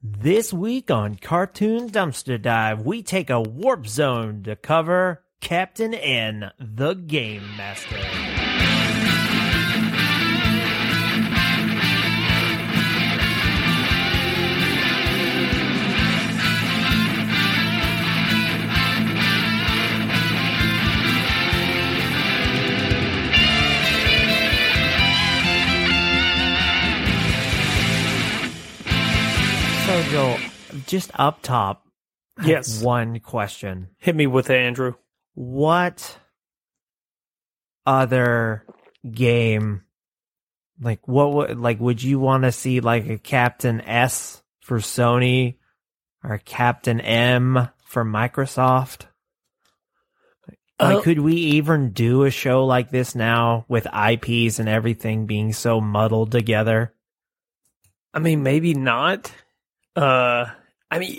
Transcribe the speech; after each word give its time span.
This 0.00 0.52
week 0.52 0.92
on 0.92 1.16
Cartoon 1.16 1.90
Dumpster 1.90 2.40
Dive, 2.40 2.82
we 2.86 3.02
take 3.02 3.30
a 3.30 3.40
warp 3.40 3.88
zone 3.88 4.44
to 4.44 4.54
cover 4.54 5.24
Captain 5.40 5.92
N, 5.92 6.52
the 6.56 6.94
Game 6.94 7.42
Master. 7.56 8.47
So, 29.88 30.02
Joel, 30.10 30.36
just 30.86 31.10
up 31.14 31.40
top, 31.40 31.86
Yes. 32.44 32.82
one 32.82 33.20
question. 33.20 33.88
Hit 33.96 34.14
me 34.14 34.26
with 34.26 34.50
it, 34.50 34.58
Andrew. 34.58 34.94
what 35.34 36.18
other 37.86 38.64
game 39.10 39.82
like 40.78 41.08
what 41.08 41.32
would 41.32 41.58
like 41.58 41.80
would 41.80 42.02
you 42.02 42.18
want 42.18 42.42
to 42.42 42.52
see 42.52 42.80
like 42.80 43.08
a 43.08 43.16
captain 43.16 43.80
s 43.80 44.42
for 44.60 44.78
sony 44.78 45.54
or 46.22 46.36
captain 46.44 47.00
m 47.00 47.68
for 47.86 48.04
microsoft 48.04 49.06
like 50.78 50.98
Uh, 50.98 51.00
could 51.00 51.18
we 51.20 51.34
even 51.36 51.92
do 51.92 52.24
a 52.24 52.30
show 52.30 52.66
like 52.66 52.90
this 52.90 53.14
now 53.14 53.64
with 53.68 53.86
ips 53.86 54.58
and 54.58 54.68
everything 54.68 55.24
being 55.24 55.54
so 55.54 55.80
muddled 55.80 56.30
together 56.30 56.92
I 58.12 58.18
mean, 58.20 58.42
maybe 58.42 58.74
not. 58.74 59.32
Uh, 59.98 60.46
I 60.92 60.98
mean, 61.00 61.18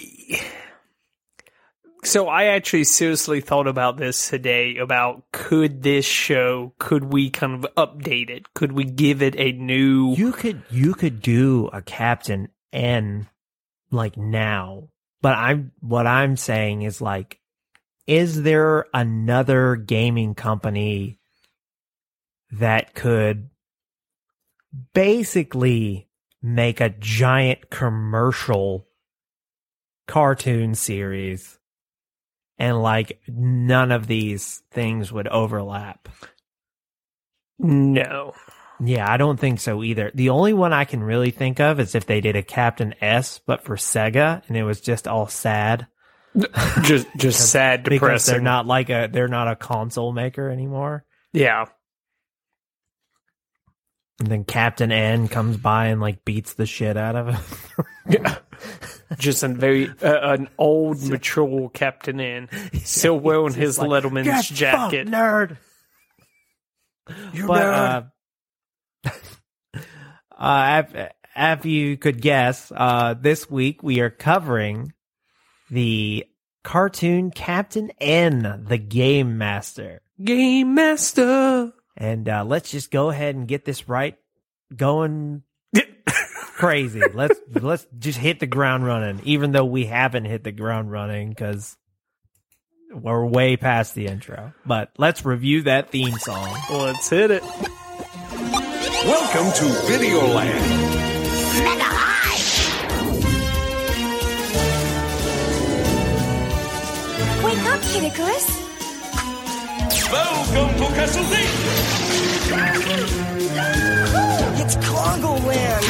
so 2.06 2.30
I 2.30 2.46
actually 2.46 2.86
seriously 2.86 3.42
thought 3.42 3.68
about 3.68 3.98
this 3.98 4.30
today 4.30 4.78
about 4.78 5.24
could 5.34 5.84
this 5.84 6.06
show, 6.06 6.74
could 6.80 7.04
we 7.04 7.30
kind 7.30 7.54
of 7.54 7.76
update 7.76 8.30
it? 8.30 8.54
Could 8.54 8.72
we 8.72 8.86
give 8.86 9.22
it 9.22 9.36
a 9.38 9.52
new? 9.52 10.14
you 10.16 10.32
could 10.32 10.64
you 10.70 10.94
could 10.94 11.22
do 11.22 11.70
a 11.74 11.82
captain 11.82 12.48
n 12.72 13.28
like 13.92 14.16
now 14.18 14.88
but 15.22 15.36
i'm 15.36 15.72
what 15.80 16.06
i'm 16.06 16.38
saying 16.38 16.84
is 16.84 17.02
like 17.02 17.40
is 18.06 18.44
there 18.44 18.86
another 18.94 19.76
gaming 19.76 20.36
company 20.36 21.20
that 22.52 22.94
could 22.94 23.50
basically 24.94 26.09
make 26.42 26.82
a 26.82 26.90
giant 26.90 27.70
commercial 27.70 28.88
cartoon 30.08 30.74
series 30.74 31.60
and 32.58 32.82
like 32.82 33.20
none 33.28 33.92
of 33.92 34.08
these 34.08 34.62
things 34.72 35.12
would 35.12 35.28
overlap 35.28 36.10
no. 37.60 38.34
yeah, 38.80 39.12
I 39.12 39.18
don't 39.18 39.38
think 39.38 39.60
so 39.60 39.84
either. 39.84 40.12
The 40.16 40.30
only 40.30 40.54
one 40.54 40.72
I 40.72 40.86
can 40.86 41.04
really 41.04 41.32
think 41.32 41.60
of 41.60 41.80
is 41.80 41.94
if 41.94 42.06
they 42.06 42.22
did 42.22 42.38
a 42.38 42.42
Captain 42.42 42.96
S, 43.02 43.42
but 43.46 43.64
for 43.64 43.76
Sega, 43.76 44.42
and 44.48 44.56
it 44.56 44.64
was 44.64 44.80
just 44.80 45.08
all 45.08 45.28
sad 45.28 45.88
just, 46.82 47.08
just 47.18 47.52
sad, 47.52 47.84
because 47.84 48.00
depressing. 48.00 48.34
they're 48.34 48.42
not 48.42 48.66
like 48.66 48.90
a 48.90 49.10
they're 49.12 49.28
not 49.28 49.48
a 49.48 49.56
console 49.56 50.12
maker 50.12 50.50
anymore. 50.50 51.06
Yeah. 51.34 51.66
And 54.20 54.28
then 54.28 54.44
Captain 54.44 54.92
N 54.92 55.30
comes 55.30 55.56
by 55.56 55.88
and 55.88 56.02
like 56.02 56.26
beats 56.26 56.54
the 56.56 56.66
shit 56.66 56.98
out 56.98 57.16
of 57.16 57.28
him. 58.08 58.26
Just 59.18 59.44
a 59.44 59.48
very 59.48 59.90
uh, 60.02 60.34
an 60.34 60.50
old, 60.58 61.02
mature 61.10 61.70
Captain 61.70 62.20
N, 62.20 62.50
still 62.84 63.18
wearing 63.18 63.54
his 63.54 63.80
like, 63.80 63.90
Letterman's 63.90 64.26
"Get 64.26 64.44
jacket. 64.46 65.08
fucked, 65.08 65.16
nerd. 65.16 65.58
You 67.34 67.48
but 67.48 67.64
nerd. 67.64 68.12
uh, 69.06 69.90
uh, 70.38 70.84
if, 70.94 71.12
if 71.36 71.66
you 71.66 71.98
could 71.98 72.22
guess, 72.22 72.72
uh, 72.76 73.16
this 73.20 73.50
week 73.50 73.82
we 73.82 74.02
are 74.02 74.10
covering 74.10 74.92
the 75.72 76.26
cartoon 76.64 77.32
Captain 77.32 77.90
N, 78.02 78.66
the 78.68 78.78
Game 78.78 79.38
Master, 79.38 80.02
Game 80.22 80.76
Master. 80.76 81.72
And 82.00 82.28
uh, 82.30 82.46
let's 82.46 82.72
just 82.72 82.90
go 82.90 83.10
ahead 83.10 83.36
and 83.36 83.48
get 83.48 83.66
this 83.66 83.90
right, 83.90 84.18
going 84.76 85.44
crazy. 86.08 87.02
let's 87.14 87.40
let's 87.54 87.86
just 88.00 88.18
hit 88.18 88.40
the 88.40 88.48
ground 88.48 88.86
running, 88.86 89.20
even 89.26 89.52
though 89.52 89.66
we 89.66 89.86
haven't 89.86 90.26
hit 90.26 90.44
the 90.44 90.54
ground 90.54 90.90
running 90.92 91.30
because 91.30 91.76
we're 92.92 93.26
way 93.26 93.58
past 93.58 93.94
the 93.94 94.08
intro. 94.08 94.54
But 94.66 94.92
let's 94.98 95.26
review 95.26 95.64
that 95.64 95.90
theme 95.90 96.18
song. 96.18 96.58
Let's 96.72 97.10
hit 97.10 97.32
it. 97.32 97.44
Welcome 99.06 99.52
to 99.54 99.66
Videoland. 99.88 101.00
Wake 107.44 107.66
up, 107.66 107.80
Kittikus. 107.82 108.69
Welcome 110.12 110.76
to 110.78 110.86
Castlevania. 110.96 111.74
It's 114.60 114.76
Congo 114.78 115.34
Land! 115.46 115.86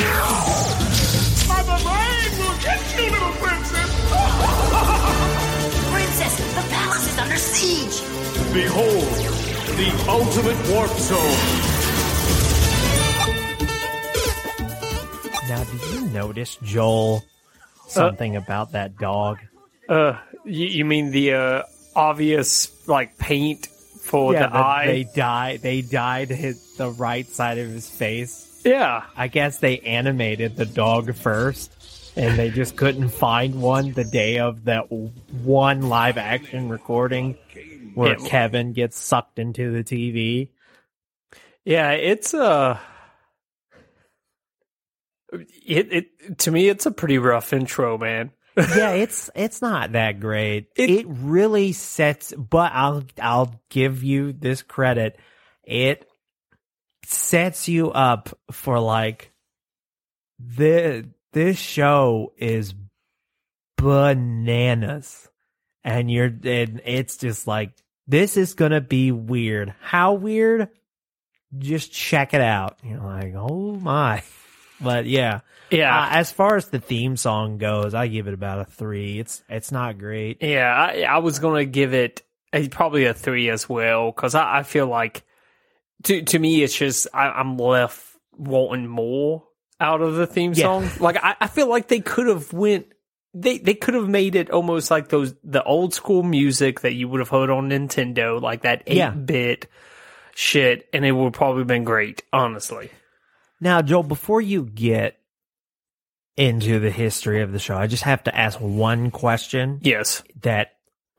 Mother 1.47 1.79
Brain 1.85 2.31
will 2.37 2.57
get 2.59 2.81
you, 2.97 3.05
little 3.11 3.31
princess. 3.39 3.89
Princess, 5.89 6.35
the 6.53 6.61
palace 6.69 7.07
is 7.07 7.17
under 7.17 7.37
siege. 7.37 7.97
Behold, 8.53 9.07
the 9.77 9.89
ultimate 10.09 10.59
warp 10.69 10.91
zone. 10.91 11.39
Now, 15.47 15.63
did 15.63 15.81
you 15.93 16.01
notice, 16.09 16.57
Joel, 16.61 17.23
something 17.87 18.35
about 18.35 18.73
that 18.73 18.97
dog? 18.97 19.39
Uh, 19.87 20.17
you, 20.43 20.65
you 20.67 20.83
mean 20.83 21.11
the 21.11 21.33
uh, 21.33 21.63
obvious 21.95 22.69
like 22.85 23.17
paint 23.17 23.69
for 24.09 24.33
the 24.33 24.39
that 24.39 24.53
eye? 24.53 24.85
They 24.87 25.03
died. 25.03 25.61
They 25.61 25.81
dyed 25.81 26.29
his 26.29 26.75
the 26.77 26.89
right 26.89 27.27
side 27.27 27.57
of 27.57 27.69
his 27.69 27.89
face. 27.89 28.61
yeah, 28.65 29.05
I 29.15 29.27
guess 29.27 29.59
they 29.59 29.79
animated 29.79 30.55
the 30.57 30.65
dog 30.65 31.13
first, 31.15 31.71
and 32.15 32.37
they 32.37 32.49
just 32.49 32.75
couldn't 32.75 33.09
find 33.09 33.61
one 33.61 33.93
the 33.93 34.03
day 34.03 34.39
of 34.39 34.65
that 34.65 34.91
one 34.91 35.83
live 35.89 36.17
action 36.17 36.69
recording 36.69 37.37
where 37.95 38.17
Yeah. 38.19 38.27
Kevin 38.27 38.73
gets 38.73 38.97
sucked 38.99 39.39
into 39.39 39.71
the 39.71 39.83
TV. 39.83 40.49
yeah. 41.65 41.91
It's 41.91 42.33
uh, 42.33 42.77
it 45.33 45.93
it 45.93 46.37
to 46.39 46.51
me 46.51 46.69
it's 46.69 46.85
a 46.85 46.91
pretty 46.91 47.17
rough 47.17 47.53
intro, 47.53 47.97
man. 47.97 48.31
Yeah, 48.57 48.91
it's 48.91 49.29
it's 49.35 49.61
not 49.61 49.93
that 49.93 50.19
great. 50.19 50.67
It, 50.75 50.89
It- 50.89 51.05
really 51.07 51.71
sets, 51.73 52.33
but 52.33 52.71
I'll 52.73 53.03
I'll 53.21 53.59
give 53.69 54.03
you 54.03 54.33
this 54.33 54.61
credit. 54.63 55.17
It 55.63 56.07
sets 57.05 57.67
you 57.67 57.91
up 57.91 58.29
for 58.51 58.79
like 58.79 59.31
the 60.39 61.09
this 61.33 61.57
show 61.57 62.33
is 62.37 62.73
bananas, 63.77 65.27
and 65.83 66.09
you're 66.11 66.25
and 66.43 66.81
it's 66.85 67.17
just 67.17 67.47
like 67.47 67.71
this 68.07 68.37
is 68.37 68.53
gonna 68.53 68.81
be 68.81 69.11
weird. 69.11 69.73
How 69.81 70.13
weird? 70.13 70.69
Just 71.57 71.91
check 71.91 72.33
it 72.33 72.41
out. 72.41 72.77
You're 72.83 72.99
like, 72.99 73.33
oh 73.35 73.75
my. 73.75 74.23
But 74.81 75.05
yeah, 75.05 75.41
Yeah, 75.71 75.93
uh, 75.97 76.07
as 76.11 76.31
far 76.31 76.55
as 76.55 76.67
the 76.69 76.79
theme 76.79 77.17
song 77.17 77.57
goes, 77.57 77.93
I 77.93 78.07
give 78.07 78.27
it 78.27 78.33
about 78.33 78.59
a 78.61 78.65
three. 78.65 79.19
It's 79.19 79.43
it's 79.49 79.71
not 79.71 79.97
great. 79.97 80.41
yeah. 80.41 80.73
I, 80.73 81.01
I 81.03 81.17
was 81.19 81.39
gonna 81.39 81.65
give 81.65 81.93
it 81.93 82.21
a, 82.53 82.67
probably 82.69 83.05
a 83.05 83.13
three 83.13 83.49
as 83.49 83.67
well 83.69 84.11
because 84.11 84.35
I, 84.35 84.59
I 84.59 84.63
feel 84.63 84.87
like 84.87 85.23
to 86.03 86.21
to 86.23 86.39
me 86.39 86.63
it's 86.63 86.75
just 86.77 87.07
I, 87.13 87.27
I'm 87.29 87.57
left 87.57 88.05
wanting 88.37 88.87
more 88.87 89.43
out 89.81 90.01
of 90.01 90.15
the 90.15 90.25
theme 90.27 90.53
Yeah. 90.55 90.63
song. 90.65 90.89
Like 90.99 91.17
I, 91.23 91.35
I 91.41 91.47
feel 91.47 91.67
like 91.69 91.87
they 91.87 91.99
could 91.99 92.27
have 92.27 92.51
went. 92.53 92.87
They 93.33 93.59
they 93.59 93.75
could 93.75 93.93
have 93.93 94.07
made 94.09 94.35
it 94.35 94.49
almost 94.49 94.89
like 94.89 95.09
those 95.09 95.35
the 95.43 95.63
old 95.63 95.93
school 95.93 96.23
music 96.23 96.79
that 96.81 96.93
you 96.93 97.07
would 97.09 97.19
have 97.19 97.29
heard 97.29 97.49
on 97.51 97.69
Nintendo, 97.69 98.41
like 98.41 98.61
that 98.63 98.83
eight 98.87 98.97
Yeah. 98.97 99.11
bit 99.11 99.67
shit, 100.35 100.87
and 100.93 101.05
it 101.05 101.11
would 101.11 101.33
probably 101.33 101.63
been 101.65 101.83
great, 101.83 102.23
honestly. 102.33 102.89
Now, 103.61 103.81
Joel, 103.81 104.03
before 104.03 104.41
you 104.41 104.63
get 104.63 105.19
into 106.37 106.79
the 106.79 106.91
history 106.91 107.41
of 107.41 107.51
the 107.51 107.59
show, 107.59 107.75
I 107.75 107.87
just 107.87 108.03
have 108.03 108.23
to 108.23 108.35
ask 108.35 108.57
one 108.59 109.11
question. 109.11 109.79
Yes. 109.81 110.23
That 110.41 110.71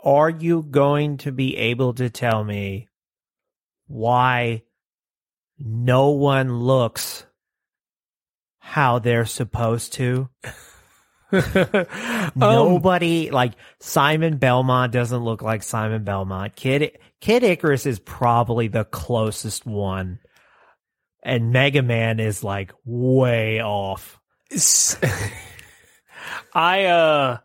are 0.02 0.30
you 0.30 0.62
going 0.62 1.18
to 1.18 1.32
be 1.32 1.56
able 1.56 1.94
to 1.94 2.08
tell 2.08 2.42
me 2.42 2.88
why 3.86 4.62
no 5.58 6.10
one 6.10 6.58
looks 6.60 7.26
how 8.58 8.98
they're 8.98 9.26
supposed 9.26 9.94
to? 9.94 10.28
Um, 11.32 12.32
Nobody 12.34 13.30
like 13.30 13.52
Simon 13.78 14.38
Belmont 14.38 14.92
doesn't 14.92 15.24
look 15.24 15.42
like 15.42 15.62
Simon 15.62 16.04
Belmont. 16.04 16.56
Kid 16.56 16.98
Kid 17.20 17.42
Icarus 17.42 17.86
is 17.86 17.98
probably 17.98 18.68
the 18.68 18.84
closest 18.84 19.66
one. 19.66 20.18
And 21.22 21.52
Mega 21.52 21.82
Man 21.82 22.18
is 22.20 22.42
like 22.42 22.72
way 22.84 23.60
off. 23.60 24.18
I 26.54 26.84
uh 26.86 27.38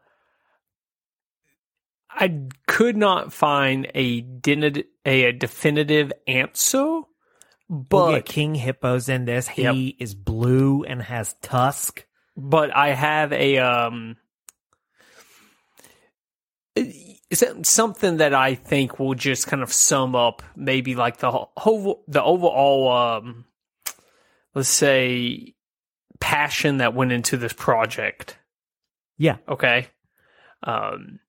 I 2.09 2.39
could 2.67 2.95
not 2.95 3.33
find 3.33 3.91
a 3.93 4.21
dinid- 4.21 4.85
a, 5.05 5.31
definitive 5.33 6.13
answer, 6.25 7.01
But 7.69 8.11
but 8.11 8.25
King 8.25 8.55
Hippo's 8.55 9.09
in 9.09 9.25
this. 9.25 9.47
He 9.49 9.63
Yep. 9.63 9.95
is 9.99 10.15
blue 10.15 10.83
and 10.83 11.01
has 11.01 11.35
tusk. 11.41 12.05
but 12.37 12.73
I 12.75 12.93
have 12.93 13.33
a 13.33 13.57
um 13.59 14.15
something 17.63 18.17
that 18.17 18.33
I 18.33 18.55
think 18.55 18.99
will 18.99 19.15
just 19.15 19.47
kind 19.47 19.63
of 19.63 19.71
sum 19.73 20.15
up 20.15 20.43
maybe 20.55 20.95
like 20.95 21.17
the 21.17 21.31
whole 21.31 22.03
the 22.07 22.23
overall 22.23 22.91
um 22.91 23.45
let's 24.55 24.69
say 24.69 25.53
passion 26.19 26.77
that 26.77 26.93
went 26.95 27.11
into 27.11 27.37
this 27.37 27.53
project. 27.53 28.37
Yeah. 29.17 29.37
Okay. 29.47 29.87
Um 30.63 31.19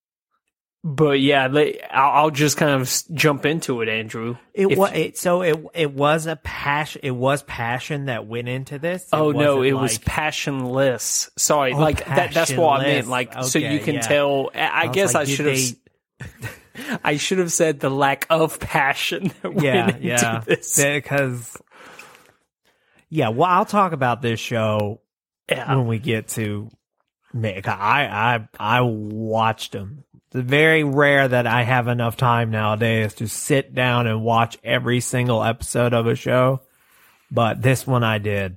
but 0.88 1.18
yeah, 1.20 1.48
I'll, 1.90 2.10
I'll 2.26 2.30
just 2.30 2.56
kind 2.56 2.80
of 2.80 2.88
jump 3.12 3.44
into 3.44 3.80
it, 3.82 3.88
Andrew. 3.88 4.36
It 4.54 4.78
was 4.78 4.92
it, 4.94 5.18
so 5.18 5.42
it 5.42 5.56
it 5.74 5.92
was 5.92 6.26
a 6.26 6.36
passion. 6.36 7.00
It 7.02 7.10
was 7.10 7.42
passion 7.42 8.04
that 8.04 8.26
went 8.28 8.46
into 8.48 8.78
this. 8.78 9.02
It 9.02 9.08
Oh 9.12 9.32
no, 9.32 9.62
it 9.62 9.72
was 9.72 9.98
passionless. 9.98 11.28
Sorry, 11.36 11.72
Oh, 11.72 11.78
like 11.78 12.04
that. 12.06 12.32
That's 12.32 12.52
what 12.52 12.82
I 12.82 12.84
meant. 12.84 13.06
passionless. 13.08 13.08
Like, 13.08 13.44
so 13.44 13.58
you 13.58 13.80
can 13.80 13.96
yeah. 13.96 14.00
tell. 14.02 14.50
I, 14.54 14.82
I 14.82 14.86
guess 14.86 15.14
like, 15.14 15.26
I 15.26 15.30
should 15.30 15.46
have. 15.46 15.56
they- 15.56 16.48
I 17.02 17.16
should 17.16 17.38
have 17.38 17.52
said 17.52 17.80
the 17.80 17.90
lack 17.90 18.26
of 18.30 18.60
passion 18.60 19.32
that 19.42 19.52
yeah, 19.60 19.86
went 19.86 19.96
into 20.04 20.06
yeah, 20.06 20.42
because 20.46 21.56
yeah. 23.08 23.28
Well, 23.28 23.48
I'll 23.48 23.64
talk 23.64 23.92
about 23.92 24.22
this 24.22 24.40
show 24.40 25.00
Yeah. 25.50 25.74
when 25.76 25.86
we 25.86 25.98
get 25.98 26.28
to 26.28 26.70
Mick. 27.34 27.66
I 27.68 28.06
I 28.06 28.48
I 28.58 28.80
watched 28.82 29.72
them. 29.72 30.04
It's 30.32 30.48
very 30.48 30.82
rare 30.84 31.28
that 31.28 31.46
I 31.46 31.62
have 31.62 31.86
enough 31.88 32.16
time 32.16 32.50
nowadays 32.50 33.14
to 33.14 33.28
sit 33.28 33.74
down 33.74 34.06
and 34.06 34.22
watch 34.22 34.58
every 34.64 35.00
single 35.00 35.42
episode 35.44 35.94
of 35.94 36.06
a 36.06 36.14
show, 36.16 36.62
but 37.30 37.62
this 37.62 37.86
one 37.86 38.02
I 38.02 38.18
did, 38.18 38.56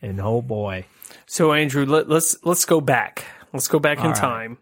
and 0.00 0.20
oh 0.20 0.40
boy, 0.42 0.86
So 1.26 1.52
Andrew, 1.52 1.84
let, 1.86 2.08
let's 2.08 2.36
let's 2.44 2.64
go 2.64 2.80
back. 2.80 3.24
Let's 3.52 3.68
go 3.68 3.78
back 3.78 3.98
in 3.98 4.04
All 4.06 4.10
right. 4.12 4.20
time. 4.20 4.58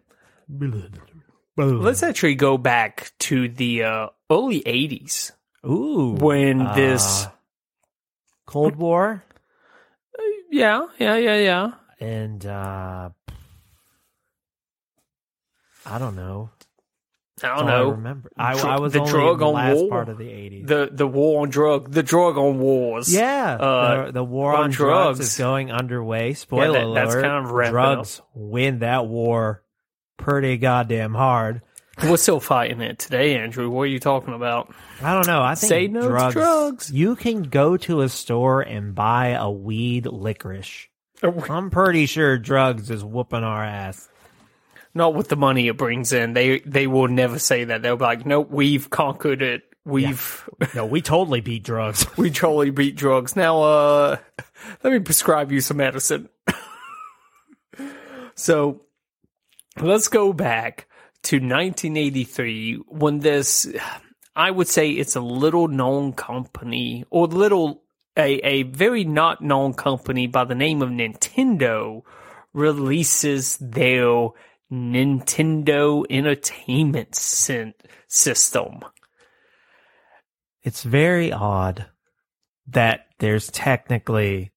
Let's 1.55 2.01
actually 2.03 2.35
go 2.35 2.57
back 2.57 3.11
to 3.19 3.47
the 3.47 3.83
uh, 3.83 4.07
early 4.29 4.61
'80s 4.61 5.31
ooh 5.65 6.15
when 6.19 6.59
this. 6.75 7.27
Uh, 8.47 8.51
Cold 8.51 8.75
War 8.75 9.23
Yeah, 10.51 10.87
yeah, 10.99 11.15
yeah, 11.17 11.35
yeah. 11.37 11.71
and 11.99 12.45
uh 12.45 13.09
I 15.85 15.99
don't 15.99 16.15
know. 16.15 16.49
I 17.43 17.57
don't 17.57 17.65
know. 17.65 17.87
I 17.89 17.91
remember. 17.91 18.31
I, 18.37 18.53
Dr- 18.53 18.65
I 18.67 18.79
was 18.79 18.93
the 18.93 18.99
only 18.99 19.11
drug 19.11 19.33
in 19.33 19.39
the 19.39 19.45
on 19.47 19.53
last 19.53 19.77
war? 19.79 19.89
part 19.89 20.07
of 20.09 20.17
the 20.17 20.29
eighties. 20.29 20.65
the 20.67 20.87
the 20.91 21.05
war 21.07 21.41
on 21.41 21.49
drug, 21.49 21.91
the 21.91 22.03
drug 22.03 22.37
on 22.37 22.59
wars. 22.59 23.13
Yeah, 23.13 23.55
Uh, 23.55 24.05
the, 24.05 24.11
the 24.13 24.23
war 24.23 24.55
on 24.55 24.65
on, 24.65 24.69
drugs. 24.69 25.17
drugs. 25.17 25.19
is 25.19 25.37
going 25.37 25.69
underway. 25.71 26.35
Spoiler 26.35 26.85
that- 26.85 26.93
that's 26.93 27.13
alert: 27.15 27.23
kind 27.23 27.45
of 27.45 27.69
drugs 27.69 28.21
win 28.33 28.79
that 28.79 29.07
war 29.07 29.63
pretty 30.17 30.55
goddamn 30.57 31.15
hard. 31.15 31.61
We're 32.01 32.17
still 32.17 32.39
fighting 32.39 32.81
it 32.81 32.97
today, 32.97 33.37
Andrew. 33.37 33.69
What 33.69 33.83
are 33.83 33.87
you 33.87 33.99
talking 33.99 34.33
about? 34.33 34.73
I 35.01 35.13
don't 35.13 35.27
know. 35.27 35.43
I 35.43 35.55
think 35.55 35.69
Say 35.69 35.87
no 35.87 36.07
drugs, 36.07 36.33
drugs. 36.33 36.91
You 36.91 37.15
can 37.15 37.43
go 37.43 37.77
to 37.77 38.01
a 38.01 38.09
store 38.09 38.61
and 38.61 38.95
buy 38.95 39.27
a 39.29 39.49
weed 39.49 40.07
licorice. 40.07 40.87
I'm 41.21 41.69
pretty 41.69 42.07
sure 42.07 42.37
drugs 42.37 42.89
is 42.89 43.03
whooping 43.03 43.43
our 43.43 43.63
ass. 43.63 44.09
Not 44.95 45.13
with 45.13 45.29
the 45.29 45.35
money 45.35 45.67
it 45.67 45.77
brings 45.77 46.13
in. 46.13 46.33
They 46.33 46.59
they 46.59 46.87
will 46.87 47.07
never 47.07 47.39
say 47.39 47.63
that. 47.65 47.81
They'll 47.81 47.97
be 47.97 48.03
like, 48.03 48.25
"Nope, 48.25 48.49
we've 48.49 48.89
conquered 48.89 49.41
it. 49.41 49.63
We've 49.85 50.49
No, 50.75 50.85
we 50.85 51.01
totally 51.01 51.41
beat 51.41 51.63
drugs. 51.63 52.05
we 52.17 52.29
totally 52.31 52.71
beat 52.71 52.95
drugs. 52.95 53.35
Now, 53.35 53.61
uh, 53.61 54.17
let 54.83 54.93
me 54.93 54.99
prescribe 54.99 55.51
you 55.51 55.61
some 55.61 55.77
medicine." 55.77 56.29
so, 58.35 58.81
let's 59.79 60.07
go 60.09 60.33
back 60.33 60.87
to 61.23 61.37
1983 61.37 62.75
when 62.87 63.19
this, 63.19 63.67
I 64.35 64.51
would 64.51 64.67
say, 64.67 64.89
it's 64.89 65.15
a 65.15 65.21
little 65.21 65.67
known 65.67 66.13
company 66.13 67.05
or 67.09 67.27
little 67.27 67.83
a 68.17 68.35
a 68.43 68.63
very 68.63 69.03
not 69.03 69.41
known 69.41 69.73
company 69.73 70.27
by 70.27 70.43
the 70.43 70.55
name 70.55 70.81
of 70.81 70.89
Nintendo 70.89 72.03
releases 72.53 73.57
their 73.57 74.29
Nintendo 74.71 76.05
Entertainment 76.09 77.15
System. 77.15 78.79
It's 80.61 80.83
very 80.83 81.31
odd 81.31 81.87
that 82.67 83.07
there's 83.19 83.49
technically 83.51 84.51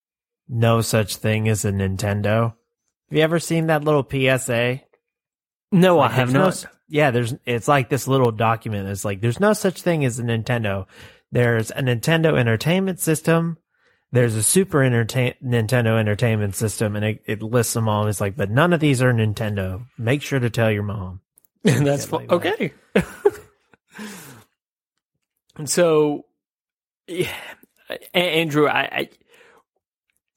no 0.49 0.81
such 0.81 1.17
thing 1.17 1.49
as 1.49 1.65
a 1.65 1.73
Nintendo. 1.73 2.55
Have 3.09 3.19
you 3.19 3.23
ever 3.23 3.39
seen 3.41 3.67
that 3.67 3.85
little 3.85 4.07
PSA? 4.09 4.83
No, 5.73 5.97
Like, 5.99 6.13
I 6.13 6.15
have 6.15 6.33
no 6.33 6.41
not. 6.41 6.49
s- 6.49 6.67
yeah, 6.89 7.11
there's 7.11 7.35
it's 7.45 7.69
like 7.69 7.89
this 7.89 8.07
little 8.09 8.31
document. 8.31 8.89
It's 8.89 9.05
like 9.05 9.21
there's 9.21 9.41
no 9.41 9.53
such 9.53 9.83
thing 9.83 10.05
as 10.05 10.19
a 10.19 10.23
Nintendo. 10.23 10.87
There's 11.33 11.71
a 11.71 11.83
Nintendo 11.83 12.39
Entertainment 12.39 13.01
System. 13.01 13.59
There's 14.13 14.37
a 14.37 14.43
Super 14.43 14.83
Entertain- 14.85 15.35
Nintendo 15.45 15.99
Entertainment 15.99 16.55
System, 16.55 16.95
and 16.95 17.05
it, 17.05 17.23
it 17.27 17.43
lists 17.43 17.75
them 17.75 17.89
all. 17.89 18.07
It's 18.07 18.21
like, 18.21 18.37
but 18.37 18.51
none 18.51 18.73
of 18.73 18.79
these 18.81 19.03
are 19.03 19.13
Nintendo. 19.13 19.85
Make 19.99 20.23
sure 20.23 20.39
to 20.39 20.49
tell 20.51 20.71
your 20.71 20.85
mom. 20.85 21.21
And 21.65 21.85
that's 21.85 22.05
fu- 22.05 22.19
like 22.19 22.31
okay. 22.31 22.73
and 25.57 25.69
so, 25.69 26.27
yeah, 27.09 27.35
Andrew, 28.15 28.69
I, 28.69 28.81
I 28.83 29.09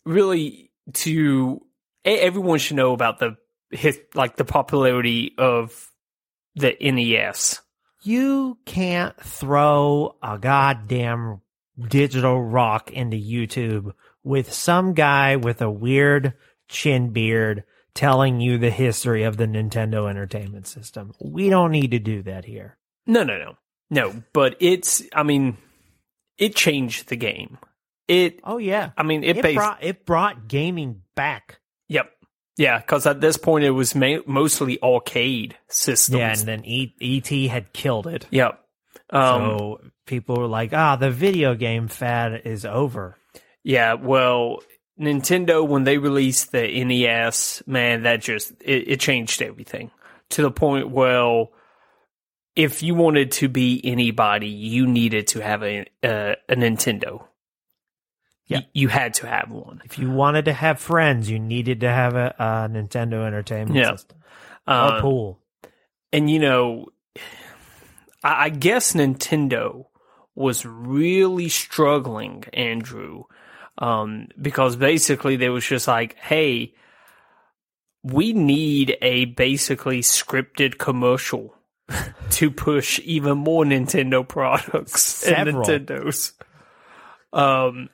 really 0.05 0.71
to 0.93 1.61
everyone 2.03 2.57
should 2.57 2.77
know 2.77 2.93
about 2.93 3.19
the 3.19 3.37
his, 3.71 3.99
like 4.13 4.35
the 4.35 4.45
popularity 4.45 5.33
of 5.37 5.89
the 6.55 6.75
NES. 6.79 7.61
You 8.01 8.57
can't 8.65 9.19
throw 9.21 10.15
a 10.23 10.37
goddamn 10.37 11.41
digital 11.87 12.41
rock 12.41 12.91
into 12.91 13.17
YouTube 13.17 13.93
with 14.23 14.53
some 14.53 14.93
guy 14.93 15.35
with 15.35 15.61
a 15.61 15.69
weird 15.69 16.33
chin 16.67 17.11
beard 17.11 17.63
telling 17.93 18.39
you 18.39 18.57
the 18.57 18.69
history 18.69 19.23
of 19.23 19.37
the 19.37 19.45
Nintendo 19.45 20.09
Entertainment 20.09 20.67
System. 20.67 21.13
We 21.19 21.49
don't 21.49 21.71
need 21.71 21.91
to 21.91 21.99
do 21.99 22.23
that 22.23 22.45
here. 22.45 22.77
No, 23.05 23.23
no, 23.23 23.37
no, 23.37 23.57
no. 23.89 24.23
But 24.33 24.55
it's, 24.59 25.03
I 25.13 25.23
mean, 25.23 25.57
it 26.37 26.55
changed 26.55 27.09
the 27.09 27.15
game. 27.15 27.57
It, 28.07 28.39
Oh 28.43 28.57
yeah. 28.57 28.91
I 28.97 29.03
mean, 29.03 29.23
it, 29.23 29.37
It 29.37 29.43
based, 29.43 29.55
brought 29.55 29.83
it 29.83 30.05
brought 30.05 30.47
gaming 30.47 31.01
back. 31.15 31.59
yep, 31.87 32.11
yeah, 32.59 32.79
because 32.79 33.07
at 33.07 33.21
this 33.21 33.37
point 33.37 33.63
it 33.63 33.71
was 33.71 33.95
ma- 33.95 34.19
mostly 34.27 34.77
arcade 34.83 35.55
systems. 35.69 36.19
Yeah, 36.19 36.31
and 36.31 36.41
then 36.41 36.65
e- 36.65 36.93
ET 36.99 37.49
had 37.49 37.71
killed 37.71 38.05
it. 38.05 38.27
Yep. 38.31 38.59
Um, 39.11 39.21
so 39.21 39.81
people 40.05 40.35
were 40.35 40.47
like, 40.47 40.73
"Ah, 40.73 40.97
the 40.97 41.09
video 41.09 41.55
game 41.55 41.87
fad 41.87 42.41
is 42.43 42.65
over." 42.65 43.15
Yeah, 43.63 43.93
well, 43.93 44.59
Nintendo 44.99 45.65
when 45.65 45.85
they 45.85 45.99
released 45.99 46.51
the 46.51 46.83
NES, 46.83 47.63
man, 47.65 48.03
that 48.03 48.21
just 48.21 48.51
it, 48.59 48.89
it 48.89 48.99
changed 48.99 49.41
everything 49.41 49.89
to 50.31 50.41
the 50.41 50.51
point 50.51 50.89
where 50.89 51.45
if 52.57 52.83
you 52.83 52.93
wanted 52.93 53.31
to 53.31 53.47
be 53.47 53.79
anybody, 53.85 54.49
you 54.49 54.85
needed 54.85 55.27
to 55.27 55.39
have 55.39 55.63
a 55.63 55.85
a, 56.03 56.35
a 56.49 56.55
Nintendo. 56.57 57.25
Yeah. 58.49 58.61
You 58.73 58.87
had 58.89 59.13
to 59.15 59.27
have 59.27 59.49
one. 59.51 59.81
If 59.85 59.97
you 59.99 60.09
wanted 60.11 60.45
to 60.45 60.53
have 60.53 60.79
friends, 60.79 61.29
you 61.29 61.39
needed 61.39 61.79
to 61.81 61.89
have 61.89 62.15
a, 62.15 62.35
a 62.37 62.45
Nintendo 62.69 63.25
Entertainment 63.25 63.75
Yeah. 63.75 63.91
System 63.91 64.17
or 64.67 64.73
Uh, 64.73 65.01
pool. 65.01 65.39
and 66.11 66.29
you 66.29 66.39
know, 66.39 66.87
I, 68.23 68.45
I 68.45 68.49
guess 68.49 68.93
Nintendo 68.93 69.85
was 70.35 70.65
really 70.65 71.47
struggling, 71.49 72.43
Andrew, 72.53 73.23
um, 73.77 74.27
because 74.41 74.75
basically 74.75 75.35
they 75.37 75.49
was 75.49 75.65
just 75.65 75.87
like, 75.87 76.15
"Hey, 76.17 76.73
we 78.03 78.33
need 78.33 78.97
a 79.01 79.25
basically 79.25 79.99
scripted 80.01 80.77
commercial 80.77 81.53
to 82.31 82.49
push 82.51 82.99
even 83.03 83.37
more 83.37 83.63
Nintendo 83.63 84.27
products 84.27 85.23
and 85.27 85.49
Nintendos." 85.49 86.33
Um, 87.31 87.89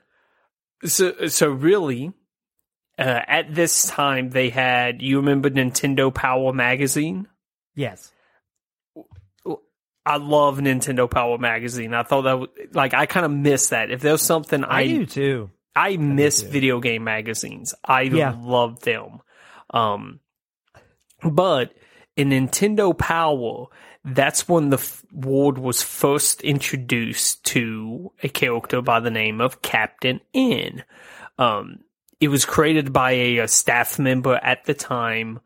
so 0.83 1.27
so 1.27 1.49
really, 1.49 2.11
uh, 2.99 3.21
at 3.27 3.53
this 3.53 3.85
time 3.87 4.29
they 4.29 4.49
had 4.49 5.01
you 5.01 5.17
remember 5.17 5.49
Nintendo 5.49 6.13
Power 6.13 6.53
magazine. 6.53 7.27
Yes. 7.75 8.11
I 10.07 10.17
love 10.17 10.59
Nintendo 10.59 11.09
Power 11.09 11.39
magazine. 11.39 11.95
I 11.95 12.03
thought 12.03 12.23
that 12.23 12.39
was, 12.39 12.49
like 12.73 12.93
I 12.93 13.07
kind 13.07 13.25
of 13.25 13.31
miss 13.31 13.69
that. 13.69 13.89
If 13.89 14.01
there's 14.01 14.21
something 14.21 14.63
I, 14.63 14.81
I 14.81 14.87
do 14.87 15.05
too. 15.07 15.49
I 15.75 15.97
miss 15.97 16.41
too. 16.41 16.47
video 16.49 16.79
game 16.79 17.03
magazines. 17.03 17.73
I 17.83 18.01
Yeah. 18.03 18.35
love 18.39 18.81
them. 18.81 19.21
Um, 19.71 20.19
but 21.23 21.73
in 22.15 22.29
Nintendo 22.29 22.95
Power, 22.95 23.67
that's 24.05 24.47
when 24.47 24.69
the 24.69 24.77
f- 24.77 25.03
ward 25.11 25.57
was 25.57 25.81
first 25.81 26.41
introduced 26.41 27.43
to 27.45 28.11
a 28.21 28.29
character 28.29 28.81
by 28.81 28.99
the 28.99 29.09
name 29.11 29.41
of 29.41 29.61
Captain 29.61 30.21
N. 30.33 30.83
Um, 31.37 31.79
it 32.19 32.27
was 32.27 32.45
created 32.45 32.93
by 32.93 33.11
a, 33.11 33.37
a 33.39 33.47
staff 33.47 33.99
member 33.99 34.35
at 34.35 34.65
the 34.65 34.73
time. 34.73 35.39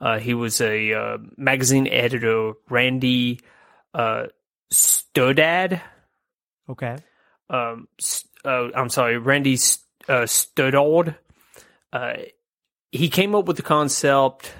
Uh, 0.00 0.18
he 0.18 0.34
was 0.34 0.60
a 0.60 0.92
uh, 0.92 1.18
magazine 1.36 1.86
editor, 1.88 2.52
Randy 2.68 3.40
uh, 3.94 4.26
Okay. 6.68 6.96
um, 7.48 7.88
uh, 8.44 8.68
I'm 8.74 8.88
sorry, 8.88 9.18
Randy 9.18 9.54
uh, 10.08 10.26
Studdard. 10.26 11.16
Uh, 11.92 12.14
he 12.90 13.08
came 13.08 13.34
up 13.34 13.46
with 13.46 13.56
the 13.56 13.62
concept 13.62 14.52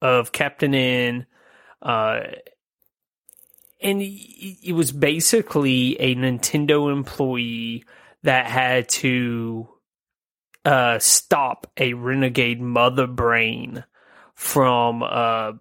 of 0.00 0.32
Captain 0.32 0.74
N, 0.74 1.26
uh, 1.82 2.20
and 3.80 4.00
he 4.00 4.72
was 4.72 4.92
basically 4.92 6.00
a 6.00 6.14
Nintendo 6.14 6.92
employee 6.92 7.84
that 8.22 8.46
had 8.46 8.88
to 8.88 9.68
uh, 10.64 10.98
stop 10.98 11.70
a 11.76 11.94
renegade 11.94 12.60
mother 12.60 13.06
brain 13.06 13.84
from 14.34 15.02
uh, 15.02 15.52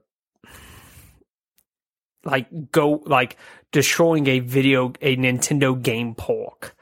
like 2.24 2.72
go 2.72 3.04
like 3.06 3.38
destroying 3.72 4.28
a 4.28 4.40
video 4.40 4.94
a 5.02 5.16
Nintendo 5.16 5.82
game 5.82 6.16
park. 6.16 6.76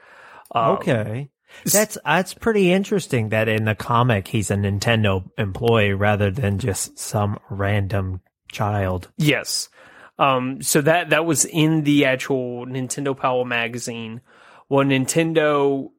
Um, 0.54 0.76
Okay. 0.76 1.30
That's 1.64 1.96
that's 2.04 2.34
pretty 2.34 2.72
interesting 2.72 3.30
that 3.30 3.48
in 3.48 3.64
the 3.64 3.74
comic 3.74 4.28
he's 4.28 4.50
a 4.50 4.56
Nintendo 4.56 5.24
employee 5.38 5.94
rather 5.94 6.30
than 6.30 6.58
just 6.58 6.98
some 6.98 7.38
random 7.48 8.20
child. 8.52 9.08
Yes. 9.16 9.68
Um, 10.18 10.62
so 10.62 10.80
that 10.80 11.10
that 11.10 11.26
was 11.26 11.44
in 11.44 11.84
the 11.84 12.06
actual 12.06 12.66
Nintendo 12.66 13.16
Power 13.16 13.44
magazine. 13.44 14.20
Well, 14.68 14.84
Nintendo, 14.84 15.90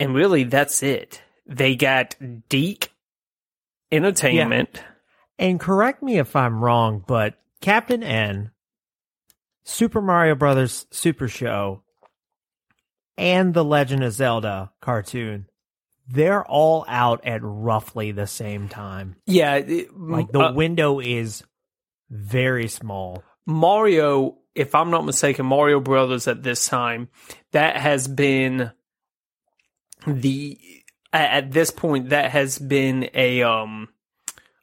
And 0.00 0.14
really 0.14 0.44
that's 0.44 0.82
it. 0.82 1.22
They 1.46 1.76
got 1.76 2.16
DIC 2.48 2.90
Entertainment. 3.92 4.82
And 5.38 5.60
correct 5.60 6.02
me 6.02 6.18
if 6.18 6.34
I'm 6.34 6.64
wrong, 6.64 7.04
but 7.06 7.34
Captain 7.60 8.02
N, 8.02 8.51
Super 9.64 10.00
Mario 10.02 10.34
Brothers 10.34 10.86
Super 10.90 11.28
Show, 11.28 11.82
and 13.16 13.54
the 13.54 13.64
Legend 13.64 14.02
of 14.04 14.12
Zelda 14.12 14.72
cartoon, 14.80 15.46
they're 16.08 16.44
all 16.44 16.84
out 16.88 17.24
at 17.24 17.40
roughly 17.42 18.12
the 18.12 18.26
same 18.26 18.68
time. 18.68 19.16
Yeah, 19.26 19.56
it- 19.56 19.96
Like 19.96 20.30
the 20.32 20.40
uh, 20.40 20.52
window 20.52 21.00
is 21.00 21.44
very 22.10 22.68
small. 22.68 23.22
Mario, 23.46 24.38
if 24.54 24.74
I'm 24.74 24.90
not 24.90 25.04
mistaken, 25.04 25.46
Mario 25.46 25.80
Brothers 25.80 26.28
at 26.28 26.42
this 26.42 26.66
time, 26.66 27.08
that 27.52 27.76
has 27.76 28.08
been 28.08 28.72
the 30.06 30.58
at 31.12 31.52
this 31.52 31.70
point 31.70 32.08
that 32.10 32.30
has 32.30 32.58
been 32.58 33.08
a 33.14 33.42
um 33.42 33.88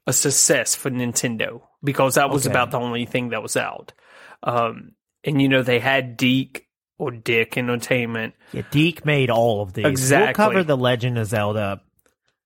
a 0.07 0.13
success 0.13 0.75
for 0.75 0.89
Nintendo 0.89 1.61
because 1.83 2.15
that 2.15 2.29
was 2.29 2.45
Okay. 2.45 2.51
about 2.53 2.71
the 2.71 2.79
only 2.79 3.05
thing 3.05 3.29
that 3.29 3.41
was 3.43 3.55
out. 3.55 3.93
Um 4.43 4.91
and 5.23 5.41
you 5.41 5.49
know 5.49 5.61
they 5.63 5.79
had 5.79 6.17
Deke 6.17 6.65
or 6.97 7.11
Dick 7.11 7.57
Entertainment. 7.57 8.33
Yeah, 8.51 8.63
Deke 8.71 9.05
made 9.05 9.29
all 9.29 9.61
of 9.61 9.73
these. 9.73 9.85
Exactly. 9.85 10.25
We'll 10.43 10.51
cover 10.51 10.63
the 10.63 10.77
Legend 10.77 11.17
of 11.17 11.27
Zelda. 11.27 11.81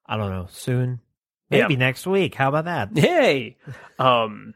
I 0.05 0.17
don't 0.17 0.31
know 0.31 0.47
soon, 0.51 0.99
maybe 1.49 1.73
Yeah. 1.73 1.79
next 1.79 2.05
week. 2.05 2.35
How 2.35 2.49
about 2.49 2.65
that? 2.65 2.89
Hey. 2.97 3.57
Um 3.99 4.53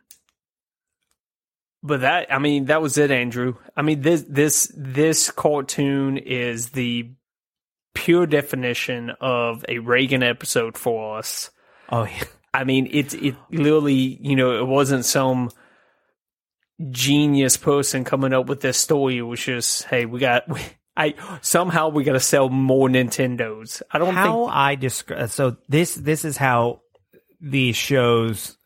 but 1.83 2.01
that 2.01 2.33
I 2.33 2.39
mean 2.39 2.65
that 2.65 2.81
was 2.81 2.97
it 2.97 3.11
Andrew. 3.11 3.55
I 3.75 3.81
mean 3.81 4.01
this 4.01 4.23
this 4.27 4.71
this 4.75 5.31
cartoon 5.31 6.17
is 6.17 6.69
the 6.69 7.11
pure 7.93 8.25
definition 8.27 9.11
of 9.21 9.63
a 9.69 9.79
Reagan 9.79 10.21
episode 10.23 10.77
for 10.77 11.17
us. 11.17 11.49
Oh, 11.89 12.03
yeah. 12.03 12.23
I 12.53 12.63
mean 12.63 12.87
it 12.91 13.13
it 13.13 13.35
literally, 13.51 14.17
you 14.21 14.35
know, 14.35 14.59
it 14.59 14.65
wasn't 14.67 15.05
some 15.05 15.49
genius 16.89 17.57
person 17.57 18.03
coming 18.03 18.33
up 18.33 18.47
with 18.47 18.61
this 18.61 18.77
story. 18.77 19.17
It 19.17 19.23
was 19.23 19.43
just, 19.43 19.83
hey, 19.85 20.05
we 20.05 20.19
got 20.19 20.47
we, 20.53 20.61
I 20.95 21.15
somehow 21.41 21.89
we 21.89 22.03
got 22.03 22.13
to 22.13 22.19
sell 22.19 22.49
more 22.49 22.87
Nintendos. 22.87 23.81
I 23.91 23.99
don't 23.99 24.13
how 24.13 24.45
think 24.45 24.55
I 24.55 24.75
describe. 24.75 25.29
So 25.29 25.57
this 25.69 25.95
this 25.95 26.25
is 26.25 26.37
how 26.37 26.81
these 27.39 27.75
shows. 27.75 28.57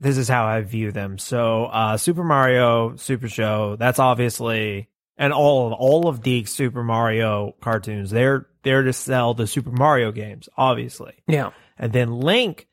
This 0.00 0.18
is 0.18 0.28
how 0.28 0.44
I 0.44 0.60
view 0.60 0.92
them. 0.92 1.18
So 1.18 1.64
uh, 1.66 1.96
Super 1.96 2.24
Mario 2.24 2.96
Super 2.96 3.28
Show. 3.28 3.76
That's 3.76 3.98
obviously 3.98 4.90
and 5.16 5.32
all 5.32 5.68
of 5.68 5.72
all 5.74 6.08
of 6.08 6.22
DIC's 6.22 6.52
Super 6.52 6.82
Mario 6.82 7.54
cartoons. 7.60 8.10
They're 8.10 8.46
there 8.62 8.82
to 8.82 8.92
sell 8.92 9.34
the 9.34 9.46
Super 9.46 9.70
Mario 9.70 10.12
games, 10.12 10.48
obviously. 10.56 11.14
yeah. 11.26 11.50
And 11.78 11.92
then 11.92 12.12
Link, 12.12 12.68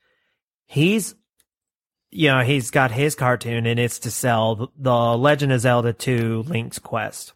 he's, 0.66 1.14
you 2.12 2.28
know, 2.28 2.40
he's 2.40 2.70
got 2.70 2.90
his 2.90 3.14
cartoon 3.14 3.66
and 3.66 3.80
it's 3.80 4.00
to 4.00 4.10
sell 4.10 4.70
the, 4.76 4.92
Legend 4.92 5.50
of 5.50 5.60
Zelda 5.60 5.94
2 5.94 6.44
Link's 6.46 6.78
Quest. 6.78 7.32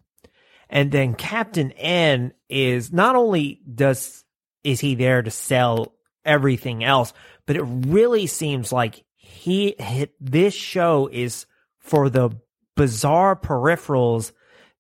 And 0.69 0.93
then 0.93 1.15
Captain 1.15 1.73
N 1.73 2.35
is 2.49 2.93
not 2.93 3.17
only 3.17 3.61
does, 3.73 4.25
is 4.63 4.81
he 4.81 4.95
there 4.95 5.23
to 5.23 5.31
sell 5.31 5.95
everything 6.25 6.85
else, 6.85 7.15
but 7.47 7.57
it 7.57 7.63
really 7.63 8.27
seems 8.27 8.71
like 8.71 9.05
he 9.15 9.75
hit, 9.79 10.15
this 10.21 10.55
show 10.55 11.09
is 11.11 11.47
for 11.79 12.11
the 12.11 12.31
bizarre 12.75 13.35
peripherals 13.35 14.33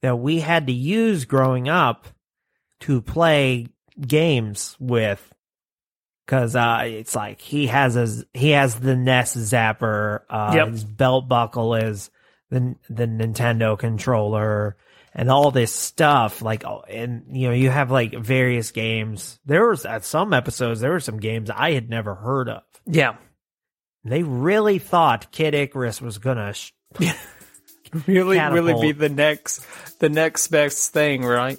that 0.02 0.16
we 0.16 0.40
had 0.40 0.66
to 0.66 0.72
use 0.72 1.24
growing 1.24 1.68
up 1.68 2.06
to 2.80 3.00
play 3.00 3.68
games 3.98 4.76
with 4.78 5.32
because 6.26 6.56
uh, 6.56 6.80
it's 6.84 7.14
like 7.14 7.40
he 7.40 7.68
has 7.68 7.96
a 7.96 8.24
he 8.36 8.50
has 8.50 8.74
the 8.74 8.96
NES 8.96 9.36
zapper. 9.36 10.22
Uh, 10.28 10.52
Yep. 10.56 10.68
His 10.68 10.84
belt 10.84 11.28
buckle 11.28 11.74
is 11.76 12.10
the 12.50 12.74
the 12.90 13.06
Nintendo 13.06 13.78
controller 13.78 14.76
and 15.14 15.30
all 15.30 15.50
this 15.50 15.72
stuff. 15.72 16.42
Like, 16.42 16.64
oh, 16.64 16.82
and 16.88 17.24
you 17.30 17.48
know, 17.48 17.54
you 17.54 17.70
have 17.70 17.90
like 17.90 18.14
various 18.14 18.72
games. 18.72 19.38
There 19.46 19.68
was 19.68 19.86
at 19.86 20.04
some 20.04 20.32
episodes 20.34 20.80
there 20.80 20.90
were 20.92 21.00
some 21.00 21.18
games 21.20 21.48
I 21.48 21.72
had 21.72 21.88
never 21.88 22.14
heard 22.14 22.48
of. 22.48 22.62
Yeah. 22.86 23.16
They 24.04 24.22
really 24.22 24.78
thought 24.78 25.32
Kid 25.32 25.54
Icarus 25.54 26.00
was 26.02 26.18
gonna. 26.18 26.52
Sh- 26.52 26.72
Really, 28.06 28.36
really 28.38 28.72
be 28.82 28.92
the 28.92 29.08
next, 29.08 29.64
the 30.00 30.08
next 30.08 30.48
best 30.48 30.92
thing, 30.92 31.22
right? 31.22 31.58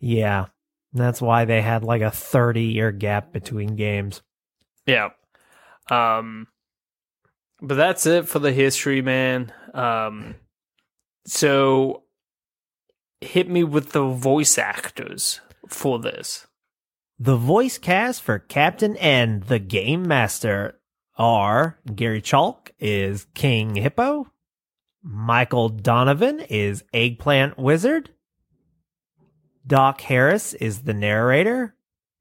yeah, 0.00 0.46
that's 0.92 1.20
why 1.20 1.44
they 1.44 1.62
had 1.62 1.84
like 1.84 2.02
a 2.02 2.10
30 2.10 2.62
year 2.62 2.92
gap 2.92 3.32
between 3.32 3.76
games. 3.76 4.22
Yeah. 4.86 5.10
Um 5.90 6.48
but 7.60 7.76
that's 7.76 8.06
it 8.06 8.28
for 8.28 8.38
the 8.38 8.52
history, 8.52 9.02
man. 9.02 9.52
Um 9.74 10.36
so 11.26 12.04
hit 13.20 13.48
me 13.48 13.64
with 13.64 13.92
the 13.92 14.04
voice 14.04 14.58
actors 14.58 15.40
for 15.68 15.98
this. 15.98 16.46
The 17.18 17.36
voice 17.36 17.78
cast 17.78 18.22
for 18.22 18.38
Captain 18.38 18.96
N, 18.96 19.42
the 19.48 19.58
Game 19.58 20.06
Master, 20.06 20.78
are 21.16 21.80
Gary 21.92 22.22
Chalk 22.22 22.70
is 22.78 23.26
King 23.34 23.74
Hippo, 23.74 24.30
Michael 25.02 25.68
Donovan 25.68 26.38
is 26.40 26.84
Eggplant 26.94 27.58
Wizard, 27.58 28.10
Doc 29.68 30.00
Harris 30.00 30.54
is 30.54 30.82
the 30.82 30.94
narrator, 30.94 31.76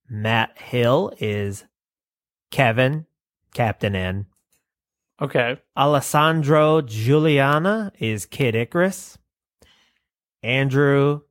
Matt 0.08 0.58
Hill 0.60 1.13
is 1.20 1.63
Kevin, 2.51 3.08
Captain 3.54 3.96
N, 3.96 4.27
Okay. 5.20 5.58
Alessandro 5.75 6.82
Juliani 6.82 7.92
is 7.98 8.27
Kid 8.27 8.54
Icarus. 8.54 9.18
Andrew 10.44 11.22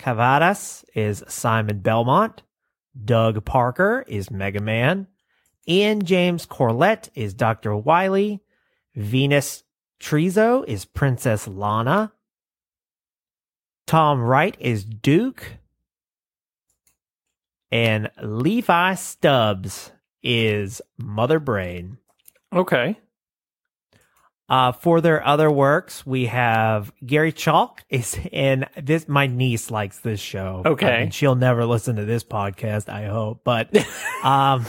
Kavadas 0.00 0.84
is 0.94 1.22
Simon 1.28 1.78
Belmont. 1.78 2.42
Doug 3.04 3.44
Parker 3.44 4.04
is 4.08 4.30
Mega 4.30 4.60
Man. 4.60 5.06
Ian 5.68 6.02
James 6.04 6.44
Corlett 6.46 7.08
is 7.14 7.34
Dr. 7.34 7.76
Wily. 7.76 8.42
Venus 8.96 9.62
Terzo 10.00 10.64
is 10.66 10.84
Princess 10.84 11.46
Lana. 11.46 12.12
Tom 13.86 14.20
Wright 14.20 14.56
is 14.58 14.84
Duke. 14.84 15.58
And 17.70 18.10
Levi 18.22 18.94
Stubbs 18.94 19.92
is 20.22 20.80
Mother 20.98 21.38
Brain. 21.38 21.98
Okay. 22.52 22.98
Uh, 24.48 24.70
for 24.70 25.00
their 25.00 25.26
other 25.26 25.50
works, 25.50 26.06
we 26.06 26.26
have 26.26 26.92
Gary 27.04 27.32
Chalk 27.32 27.82
is 27.88 28.16
in 28.30 28.64
this. 28.80 29.08
My 29.08 29.26
niece 29.26 29.72
likes 29.72 29.98
this 29.98 30.20
show. 30.20 30.62
Okay. 30.64 30.86
I 30.86 31.00
mean, 31.00 31.10
she'll 31.10 31.34
never 31.34 31.66
listen 31.66 31.96
to 31.96 32.04
this 32.04 32.22
podcast, 32.22 32.88
I 32.88 33.06
hope, 33.06 33.40
but, 33.42 33.76
um, 34.22 34.64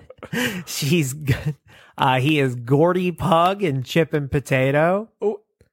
she's, 0.66 1.14
uh, 1.96 2.20
he 2.20 2.38
is 2.38 2.56
Gordy 2.56 3.10
Pug 3.10 3.62
in 3.62 3.82
Chip 3.82 4.12
and 4.12 4.30
Potato. 4.30 5.08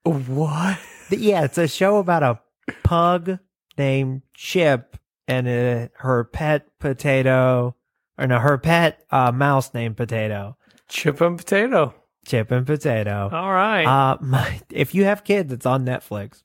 What? 0.03 0.79
Yeah, 1.09 1.43
it's 1.43 1.57
a 1.57 1.67
show 1.67 1.97
about 1.97 2.23
a 2.23 2.39
pug 2.83 3.39
named 3.77 4.21
Chip 4.33 4.97
and 5.27 5.47
uh, 5.47 5.87
her 5.97 6.23
pet 6.23 6.67
potato, 6.79 7.75
or 8.17 8.27
no, 8.27 8.39
her 8.39 8.57
pet, 8.57 9.05
uh, 9.11 9.31
mouse 9.31 9.73
named 9.73 9.97
Potato. 9.97 10.57
Chip 10.87 11.21
and 11.21 11.37
potato. 11.37 11.95
Chip 12.25 12.51
and 12.51 12.65
Potato. 12.65 13.29
All 13.33 13.51
right. 13.51 13.85
Uh, 13.85 14.17
my, 14.21 14.61
if 14.69 14.95
you 14.95 15.03
have 15.03 15.23
kids, 15.23 15.51
it's 15.51 15.65
on 15.65 15.85
Netflix. 15.85 16.43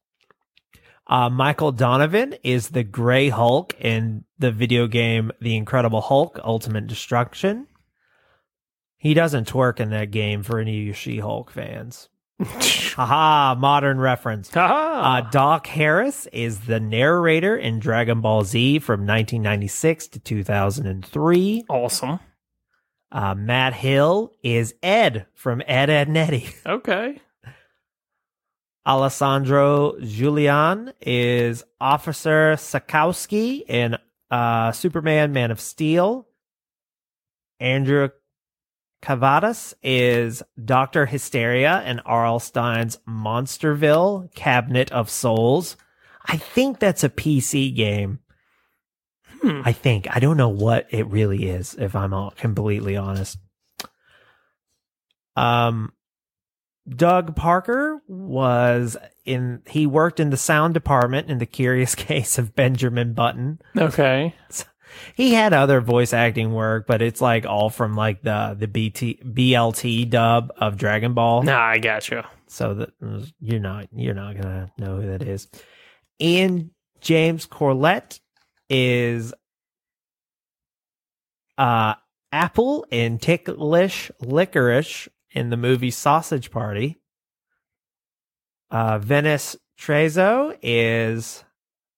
Uh, 1.06 1.30
Michael 1.30 1.72
Donovan 1.72 2.34
is 2.42 2.68
the 2.68 2.82
Gray 2.84 3.28
Hulk 3.28 3.74
in 3.80 4.24
the 4.38 4.50
video 4.50 4.86
game 4.86 5.32
The 5.40 5.56
Incredible 5.56 6.02
Hulk 6.02 6.38
Ultimate 6.44 6.86
Destruction. 6.86 7.66
He 8.96 9.14
doesn't 9.14 9.48
twerk 9.48 9.80
in 9.80 9.90
that 9.90 10.10
game 10.10 10.42
for 10.42 10.58
any 10.58 10.80
of 10.80 10.86
you 10.86 10.92
She 10.92 11.18
Hulk 11.18 11.50
fans. 11.50 12.08
Haha, 12.96 13.54
modern 13.58 13.98
reference. 13.98 14.52
Haha. 14.52 15.18
Uh, 15.18 15.30
Doc 15.30 15.66
Harris 15.66 16.26
is 16.32 16.60
the 16.60 16.78
narrator 16.80 17.56
in 17.56 17.78
Dragon 17.80 18.20
Ball 18.20 18.44
Z 18.44 18.78
from 18.80 19.00
1996 19.00 20.08
to 20.08 20.18
2003. 20.20 21.64
awesome. 21.68 22.20
Uh, 23.10 23.34
Matt 23.34 23.72
Hill 23.74 24.32
is 24.42 24.74
Ed 24.82 25.26
from 25.34 25.62
Ed, 25.66 25.88
Edd, 25.90 26.08
and 26.08 26.16
Eddy. 26.16 26.48
Okay. 26.66 27.20
Alessandro 28.86 29.92
Juliani 30.00 30.92
is 31.02 31.62
Officer 31.80 32.54
Sakowski 32.54 33.62
in 33.68 33.98
uh, 34.30 34.72
Superman 34.72 35.32
Man 35.32 35.50
of 35.50 35.60
Steel. 35.60 36.26
Andrew 37.60 38.08
Kavadas 39.02 39.74
is 39.82 40.42
Dr. 40.62 41.06
Hysteria 41.06 41.82
and 41.84 42.00
R.L. 42.04 42.40
Stine's 42.40 42.98
Monsterville 43.08 44.34
Cabinet 44.34 44.90
of 44.90 45.08
Souls. 45.08 45.76
I 46.26 46.36
think 46.36 46.78
that's 46.78 47.04
a 47.04 47.08
PC 47.08 47.74
game. 47.74 48.20
Hmm. 49.40 49.62
I 49.64 49.72
think. 49.72 50.08
I 50.14 50.18
don't 50.18 50.36
know 50.36 50.48
what 50.48 50.86
it 50.90 51.06
really 51.06 51.48
is, 51.48 51.74
if 51.78 51.94
I'm 51.94 52.12
all 52.12 52.32
completely 52.32 52.96
honest. 52.96 53.38
Um, 55.36 55.92
Doug 56.88 57.36
Parker 57.36 58.02
was 58.08 58.96
in, 59.24 59.62
he 59.68 59.86
worked 59.86 60.18
in 60.18 60.30
the 60.30 60.36
sound 60.36 60.74
department 60.74 61.30
in 61.30 61.38
the 61.38 61.46
curious 61.46 61.94
case 61.94 62.38
of 62.38 62.56
Benjamin 62.56 63.14
Button. 63.14 63.60
Okay. 63.76 64.34
He 65.14 65.34
had 65.34 65.52
other 65.52 65.80
voice 65.80 66.12
acting 66.12 66.52
work, 66.52 66.86
but 66.86 67.02
it's 67.02 67.20
like 67.20 67.46
all 67.46 67.70
from 67.70 67.94
like 67.94 68.22
the, 68.22 68.56
the 68.58 68.68
BT, 68.68 69.20
BLT 69.24 70.08
dub 70.08 70.52
of 70.58 70.76
Dragon 70.76 71.14
Ball. 71.14 71.42
Nah, 71.42 71.60
I 71.60 71.78
got 71.78 72.08
you. 72.10 72.22
So 72.46 72.74
that 72.74 72.90
you're 73.40 73.60
not, 73.60 73.88
you're 73.92 74.14
not 74.14 74.36
gonna 74.36 74.70
know 74.78 75.00
who 75.00 75.06
that 75.08 75.22
is. 75.22 75.48
Ian 76.20 76.70
James 77.00 77.46
Corlett 77.46 78.20
is 78.68 79.32
uh 81.56 81.94
Apple 82.32 82.86
in 82.90 83.18
Ticklish 83.18 84.10
Licorice 84.20 85.08
in 85.30 85.50
the 85.50 85.56
movie 85.56 85.90
Sausage 85.90 86.50
Party. 86.50 87.00
Uh 88.70 88.98
Venus 88.98 89.56
Terzo 89.78 90.56
is 90.62 91.44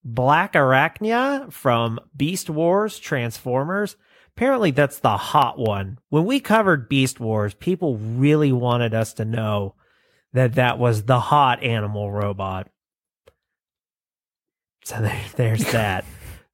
Black 0.03 0.53
Arachnia 0.53 1.51
from 1.51 1.99
Beast 2.15 2.49
Wars 2.49 2.99
Transformers. 2.99 3.95
Apparently 4.35 4.71
that's 4.71 4.99
the 4.99 5.17
hot 5.17 5.59
one. 5.59 5.99
When 6.09 6.25
we 6.25 6.39
covered 6.39 6.89
Beast 6.89 7.19
Wars, 7.19 7.53
people 7.53 7.97
really 7.97 8.51
wanted 8.51 8.93
us 8.93 9.13
to 9.15 9.25
know 9.25 9.75
that 10.33 10.55
that 10.55 10.79
was 10.79 11.03
the 11.03 11.19
hot 11.19 11.63
animal 11.63 12.11
robot. 12.11 12.69
So 14.83 15.01
there, 15.01 15.21
there's 15.35 15.71
that. 15.71 16.05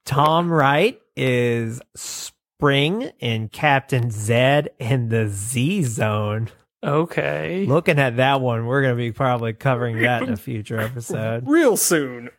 Tom 0.05 0.51
Wright 0.51 0.99
is 1.15 1.81
Spring 1.95 3.11
in 3.19 3.49
Captain 3.49 4.09
Zed 4.09 4.69
in 4.79 5.09
the 5.09 5.27
Z 5.27 5.83
Zone. 5.83 6.49
Okay. 6.83 7.65
Looking 7.67 7.99
at 7.99 8.17
that 8.17 8.41
one, 8.41 8.65
we're 8.65 8.81
going 8.81 8.95
to 8.95 9.01
be 9.01 9.11
probably 9.11 9.53
covering 9.53 10.01
that 10.01 10.23
in 10.23 10.29
a 10.29 10.37
future 10.37 10.79
episode. 10.79 11.47
Real 11.47 11.75
soon. 11.77 12.29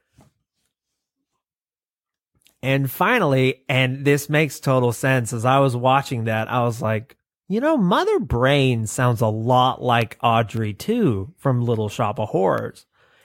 And 2.62 2.90
finally, 2.90 3.62
and 3.68 4.04
this 4.04 4.28
makes 4.28 4.58
total 4.58 4.92
sense, 4.92 5.32
as 5.32 5.44
I 5.44 5.60
was 5.60 5.76
watching 5.76 6.24
that, 6.24 6.50
I 6.50 6.62
was 6.62 6.82
like, 6.82 7.16
you 7.48 7.60
know, 7.60 7.76
Mother 7.76 8.18
Brain 8.18 8.86
sounds 8.86 9.20
a 9.20 9.28
lot 9.28 9.80
like 9.80 10.18
Audrey 10.22 10.76
II 10.88 11.28
from 11.36 11.62
Little 11.62 11.88
Shop 11.88 12.18
of 12.18 12.30
Horrors. 12.30 12.84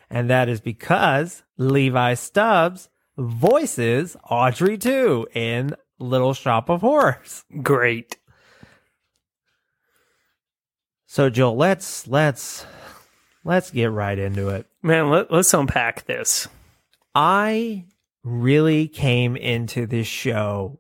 And 0.10 0.30
that 0.30 0.48
is 0.48 0.62
because 0.62 1.44
Levi 1.58 2.14
Stubbs 2.14 2.90
voices 3.18 4.16
Audrey 4.30 4.78
II 4.84 5.26
in 5.34 5.76
Little 6.00 6.34
Shop 6.34 6.70
of 6.70 6.82
Horrors. 6.82 7.44
Great. 7.62 8.18
So 11.06 11.30
Joel, 11.30 11.56
let's 11.58 12.08
let's 12.08 12.66
let's 13.44 13.72
get 13.72 13.92
right 13.92 14.18
into 14.18 14.50
it. 14.50 14.66
Man, 14.82 15.10
let, 15.10 15.32
let's 15.32 15.54
unpack 15.54 16.06
this. 16.06 16.48
I 17.14 17.86
really 18.24 18.88
came 18.88 19.36
into 19.36 19.86
this 19.86 20.08
show 20.08 20.80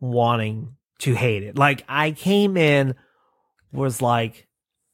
wanting 0.00 0.76
to 1.00 1.14
hate 1.14 1.42
it. 1.42 1.56
Like 1.56 1.84
I 1.88 2.10
came 2.12 2.56
in 2.56 2.94
was 3.72 4.02
like 4.02 4.46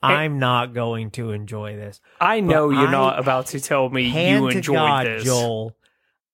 I'm 0.02 0.38
not 0.38 0.72
going 0.74 1.10
to 1.12 1.30
enjoy 1.32 1.74
this. 1.76 2.00
I 2.20 2.40
know 2.40 2.70
you're 2.70 2.86
I- 2.88 2.92
not 2.92 3.18
about 3.18 3.46
to 3.48 3.60
tell 3.60 3.88
me 3.88 4.02
you 4.30 4.48
enjoyed 4.48 4.74
God, 4.76 5.06
this. 5.06 5.24
Joel. 5.24 5.76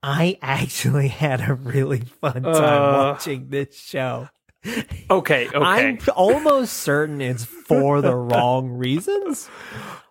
I 0.02 0.36
actually 0.42 1.08
had 1.08 1.48
a 1.48 1.54
really 1.54 2.00
fun 2.00 2.42
time 2.42 2.54
Uh, 2.54 2.92
watching 3.12 3.48
this 3.48 3.78
show. 3.78 4.28
Okay, 4.64 5.48
okay. 5.54 5.58
I'm 5.58 5.98
almost 6.14 6.74
certain 6.74 7.20
it's 7.20 7.44
for 7.44 8.00
the 8.00 8.14
wrong 8.16 8.68
reasons. 8.70 9.48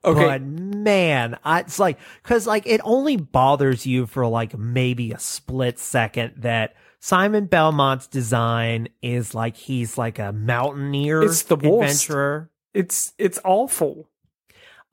Okay. 0.03 0.25
But 0.25 0.41
man, 0.41 1.37
I, 1.45 1.59
it's 1.61 1.79
like, 1.79 1.99
cause 2.23 2.47
like 2.47 2.65
it 2.65 2.81
only 2.83 3.17
bothers 3.17 3.85
you 3.85 4.07
for 4.07 4.25
like 4.27 4.57
maybe 4.57 5.11
a 5.11 5.19
split 5.19 5.79
second 5.79 6.33
that 6.37 6.73
Simon 6.99 7.45
Belmont's 7.45 8.07
design 8.07 8.89
is 9.01 9.33
like 9.33 9.55
he's 9.55 9.97
like 9.97 10.19
a 10.19 10.31
mountaineer 10.31 11.23
It's 11.23 11.43
the 11.43 11.55
worst. 11.55 12.03
adventurer. 12.05 12.49
It's 12.73 13.13
it's 13.17 13.39
awful. 13.43 14.07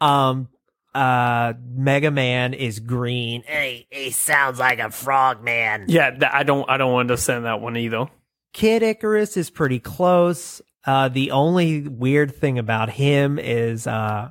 Um, 0.01 0.49
uh, 0.95 1.55
Mega 1.75 2.11
Man 2.11 2.55
is 2.55 2.81
green. 2.81 3.43
Hey, 3.47 3.87
he 3.91 4.11
sounds 4.11 4.59
like 4.59 4.79
a 4.79 4.91
frog 4.91 5.43
man. 5.43 5.85
Yeah, 5.89 6.11
th- 6.11 6.31
I 6.33 6.43
don't 6.45 6.69
I 6.69 6.77
don't 6.77 6.99
understand 6.99 7.45
that 7.45 7.61
one 7.61 7.77
either. 7.77 8.07
Kid 8.53 8.83
Icarus 8.83 9.37
is 9.37 9.51
pretty 9.51 9.79
close. 9.79 10.61
Uh, 10.87 11.09
the 11.09 11.31
only 11.33 11.87
weird 11.87 12.35
thing 12.35 12.59
about 12.59 12.91
him 12.91 13.39
is, 13.39 13.87
uh, 13.87 14.31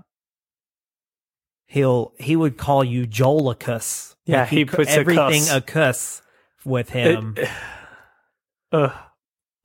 he'll, 1.67 2.13
he 2.19 2.35
would 2.35 2.57
call 2.57 2.83
you 2.83 3.05
Jolicus. 3.05 4.15
Yeah, 4.25 4.41
Like, 4.41 4.49
he 4.49 4.65
cu- 4.65 4.77
puts 4.77 4.89
a 4.89 4.99
everything 4.99 5.41
cuss. 5.43 5.53
a 5.53 5.61
cuss 5.61 6.21
with 6.65 6.89
him. 6.89 7.35
It- 7.37 7.49
Ugh. 8.73 8.91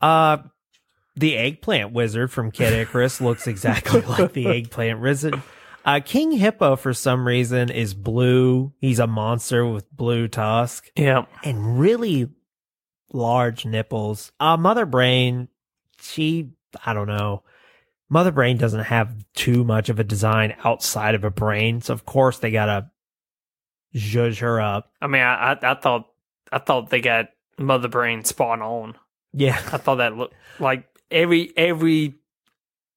uh, 0.00 0.36
the 1.16 1.36
eggplant 1.36 1.92
wizard 1.92 2.30
from 2.30 2.50
Kid 2.52 2.72
Icarus 2.72 3.20
looks 3.20 3.46
exactly 3.46 4.00
like 4.18 4.32
the 4.32 4.46
eggplant 4.46 5.00
wizard. 5.00 5.42
Uh, 5.84 5.98
King 6.04 6.30
Hippo, 6.30 6.76
for 6.76 6.94
some 6.94 7.26
reason, 7.26 7.68
is 7.68 7.92
blue. 7.94 8.72
He's 8.78 9.00
a 9.00 9.06
monster 9.08 9.66
with 9.66 9.90
blue 9.90 10.28
tusk. 10.28 10.88
yeah. 10.96 11.26
and 11.42 11.80
really 11.80 12.30
large 13.12 13.64
nipples. 13.64 14.32
Uh, 14.40 14.56
Mother 14.56 14.86
Brain, 14.86 15.48
she, 16.00 16.50
I 16.84 16.94
don't 16.94 17.08
know. 17.08 17.42
Mother 18.08 18.32
Brain 18.32 18.58
doesn't 18.58 18.84
have 18.84 19.24
too 19.34 19.64
much 19.64 19.88
of 19.88 19.98
a 19.98 20.04
design 20.04 20.54
outside 20.64 21.14
of 21.14 21.24
a 21.24 21.30
brain, 21.30 21.80
so 21.80 21.94
of 21.94 22.04
course 22.04 22.38
they 22.38 22.50
gotta 22.50 22.90
zhuzh 23.94 24.40
her 24.40 24.60
up. 24.60 24.92
I 25.00 25.06
mean, 25.06 25.22
I, 25.22 25.52
I 25.52 25.72
I 25.72 25.74
thought 25.74 26.08
I 26.50 26.58
thought 26.58 26.90
they 26.90 27.00
got 27.00 27.28
Mother 27.58 27.88
Brain 27.88 28.24
spot 28.24 28.60
on. 28.60 28.96
Yeah, 29.32 29.56
I 29.56 29.78
thought 29.78 29.96
that 29.96 30.16
looked 30.16 30.34
like 30.58 30.84
every 31.10 31.54
every 31.56 32.16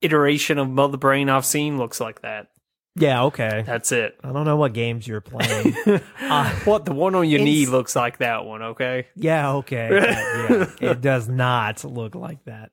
iteration 0.02 0.58
of 0.58 0.70
Mother 0.70 0.98
Brain 0.98 1.30
I've 1.30 1.46
seen 1.46 1.78
looks 1.78 2.02
like 2.02 2.22
that. 2.22 2.50
Yeah, 2.96 3.24
okay. 3.26 3.64
That's 3.66 3.92
it. 3.92 4.18
I 4.24 4.32
don't 4.32 4.46
know 4.46 4.56
what 4.58 4.74
games 4.74 5.08
you're 5.08 5.22
playing. 5.22 5.76
Uh, 6.26 6.50
what 6.66 6.86
the 6.86 6.94
one 6.94 7.14
on 7.14 7.30
your 7.30 7.40
knee 7.42 7.66
looks 7.68 7.96
like 7.96 8.18
that 8.18 8.46
one? 8.46 8.62
Okay. 8.62 9.08
yeah, 9.16 9.54
okay. 9.56 9.90
yeah, 10.82 10.90
it 10.92 11.02
does 11.02 11.30
not 11.30 11.84
look 11.84 12.16
like 12.16 12.44
that. 12.46 12.72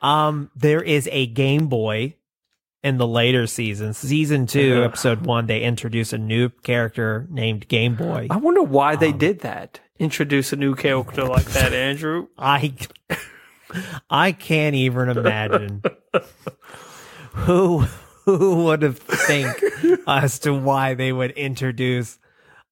Um, 0.00 0.50
there 0.54 0.80
is 0.82 1.08
a 1.10 1.26
Game 1.26 1.66
Boy 1.66 2.14
in 2.84 2.96
the 2.98 3.06
later 3.06 3.46
seasons. 3.48 3.98
Season 3.98 4.46
two, 4.46 4.78
Yeah. 4.78 4.84
episode 4.84 5.26
one, 5.26 5.46
they 5.46 5.62
introduce 5.62 6.12
a 6.12 6.18
new 6.18 6.48
character 6.48 7.26
named 7.30 7.66
Game 7.68 7.96
Boy. 7.96 8.28
I 8.30 8.36
wonder 8.36 8.62
why 8.62 8.94
Um, 8.94 9.00
they 9.00 9.12
did 9.12 9.40
that. 9.40 9.80
Introduce 9.98 10.52
a 10.52 10.56
new 10.56 10.74
character 10.76 11.24
like 11.24 11.46
that, 11.46 11.72
Andrew. 11.72 12.28
I 12.38 12.74
I 14.10 14.32
can't 14.32 14.74
even 14.76 15.08
imagine 15.08 15.82
who 17.32 17.84
who 18.24 18.64
would 18.64 18.82
have 18.82 18.98
think 18.98 19.62
as 20.06 20.38
to 20.40 20.54
why 20.54 20.94
they 20.94 21.12
would 21.12 21.32
introduce 21.32 22.18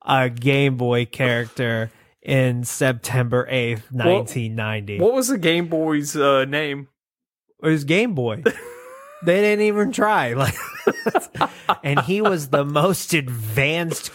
a 0.03 0.31
Game 0.31 0.77
Boy 0.77 1.07
character 1.07 1.91
in 2.23 2.65
September 2.65 3.47
eighth, 3.51 3.91
nineteen 3.91 4.55
ninety. 4.55 5.01
What 5.01 5.15
was 5.15 5.29
the 5.29 5.39
Game 5.39 5.69
Boy's 5.69 6.17
uh, 6.17 6.45
name? 6.45 6.89
It 7.63 7.69
was 7.69 7.85
Game 7.85 8.15
Boy. 8.15 8.43
they 9.25 9.41
didn't 9.41 9.65
even 9.65 9.93
try. 9.93 10.35
Like, 10.35 10.55
and 11.83 12.01
he 12.01 12.21
was 12.21 12.49
the 12.49 12.65
most 12.65 13.13
advanced 13.13 14.11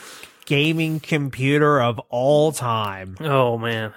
gaming 0.46 1.00
computer 1.00 1.82
of 1.82 2.00
all 2.10 2.52
time. 2.52 3.18
Oh 3.20 3.58
man. 3.58 3.94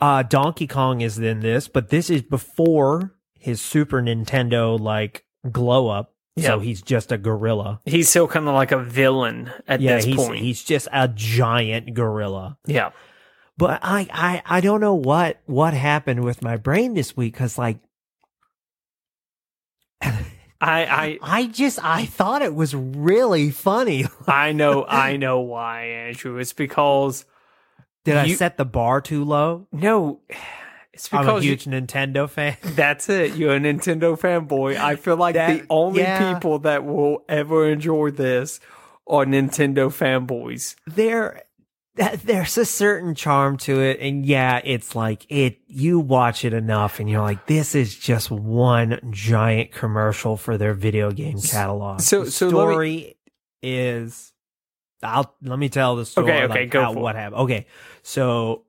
Uh 0.00 0.22
Donkey 0.22 0.66
Kong 0.66 1.00
is 1.00 1.18
in 1.18 1.40
this, 1.40 1.68
but 1.68 1.90
this 1.90 2.10
is 2.10 2.22
before 2.22 3.14
his 3.42 3.60
Super 3.60 4.00
Nintendo 4.02 4.78
like 4.78 5.24
glow 5.50 5.88
up. 5.88 6.14
So 6.38 6.60
he's 6.60 6.80
just 6.80 7.12
a 7.12 7.18
gorilla. 7.18 7.80
He's 7.84 8.08
still 8.08 8.26
kind 8.26 8.48
of 8.48 8.54
like 8.54 8.72
a 8.72 8.78
villain 8.82 9.50
at 9.68 9.82
yeah, 9.82 9.96
this 9.96 10.06
he's 10.06 10.16
point. 10.16 10.38
he's 10.38 10.62
just 10.64 10.88
a 10.90 11.06
giant 11.08 11.92
gorilla. 11.92 12.56
yeah. 12.66 12.90
But 13.58 13.80
I 13.82 14.08
I 14.10 14.42
I 14.46 14.60
don't 14.62 14.80
know 14.80 14.94
what 14.94 15.42
what 15.44 15.74
happened 15.74 16.24
with 16.24 16.40
my 16.40 16.56
brain 16.56 16.94
this 16.94 17.14
week 17.16 17.34
cuz 17.36 17.58
like 17.58 17.80
I 20.00 20.18
I 20.60 21.18
I 21.22 21.46
just 21.46 21.84
I 21.84 22.06
thought 22.06 22.40
it 22.42 22.54
was 22.54 22.74
really 22.74 23.50
funny. 23.50 24.06
I 24.26 24.52
know 24.52 24.84
I 24.86 25.16
know 25.16 25.40
why, 25.40 25.82
Andrew. 25.84 26.38
It's 26.38 26.52
because 26.52 27.24
Did 28.04 28.16
I 28.16 28.32
set 28.34 28.56
the 28.56 28.64
bar 28.64 29.00
too 29.00 29.24
low? 29.24 29.66
no, 29.70 30.20
it's 30.92 31.08
because 31.08 31.26
I'm 31.26 31.30
a 31.30 31.34
because 31.34 31.44
you, 31.44 31.50
huge 31.52 31.64
Nintendo 31.64 32.28
fan. 32.28 32.56
that's 32.62 33.08
it. 33.08 33.34
You're 33.34 33.56
a 33.56 33.60
Nintendo 33.60 34.18
fanboy. 34.18 34.76
I 34.76 34.96
feel 34.96 35.16
like 35.16 35.34
the 35.34 35.64
only 35.70 36.02
yeah. 36.02 36.34
people 36.34 36.58
that 36.60 36.84
will 36.84 37.24
ever 37.28 37.68
enjoy 37.68 38.10
this 38.10 38.60
are 39.06 39.24
Nintendo 39.24 39.88
fanboys. 39.88 40.76
there 40.86 41.42
there's 41.94 42.56
a 42.56 42.64
certain 42.64 43.14
charm 43.14 43.58
to 43.58 43.80
it 43.82 44.00
and 44.00 44.24
yeah 44.24 44.60
it's 44.64 44.96
like 44.96 45.26
it 45.28 45.58
you 45.66 46.00
watch 46.00 46.42
it 46.42 46.54
enough 46.54 47.00
and 47.00 47.10
you're 47.10 47.20
like 47.20 47.46
this 47.46 47.74
is 47.74 47.94
just 47.94 48.30
one 48.30 48.98
giant 49.10 49.72
commercial 49.72 50.38
for 50.38 50.56
their 50.56 50.72
video 50.72 51.10
game 51.10 51.38
catalog 51.38 52.00
so- 52.00 52.24
the 52.24 52.30
so 52.30 52.46
let 52.46 52.52
me- 52.52 52.72
story 52.72 53.16
is 53.62 54.32
i'll 55.02 55.34
let 55.42 55.58
me 55.58 55.68
tell 55.68 55.96
the 55.96 56.06
story 56.06 56.30
Okay, 56.30 56.44
okay, 56.44 56.60
like 56.62 56.70
go 56.70 56.82
how, 56.82 56.92
for 56.94 57.00
what 57.00 57.14
happened 57.14 57.42
okay 57.42 57.66
so 58.02 58.64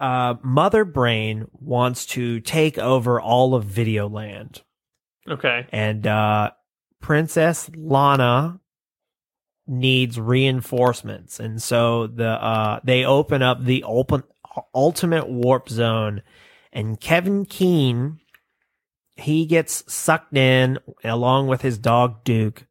uh 0.00 0.34
mother 0.42 0.84
brain 0.84 1.46
wants 1.52 2.06
to 2.06 2.40
take 2.40 2.78
over 2.78 3.20
all 3.20 3.54
of 3.54 3.64
videoland. 3.64 4.62
Okay. 5.28 5.66
and 5.72 6.06
uh 6.06 6.50
princess 7.00 7.70
lana 7.76 8.60
needs 9.66 10.20
reinforcements. 10.20 11.40
And 11.40 11.62
so 11.62 12.06
the 12.06 12.28
uh 12.28 12.80
they 12.84 13.04
open 13.04 13.42
up 13.42 13.64
the 13.64 13.84
open 13.84 14.22
ultimate 14.74 15.28
warp 15.28 15.68
zone. 15.68 16.22
And 16.72 17.00
kevin 17.00 17.44
keene 17.44 18.20
he 19.16 19.46
gets 19.46 19.84
sucked 19.92 20.36
in 20.36 20.78
along 21.04 21.46
with 21.46 21.62
his 21.62 21.78
dog 21.78 22.24
duke. 22.24 22.66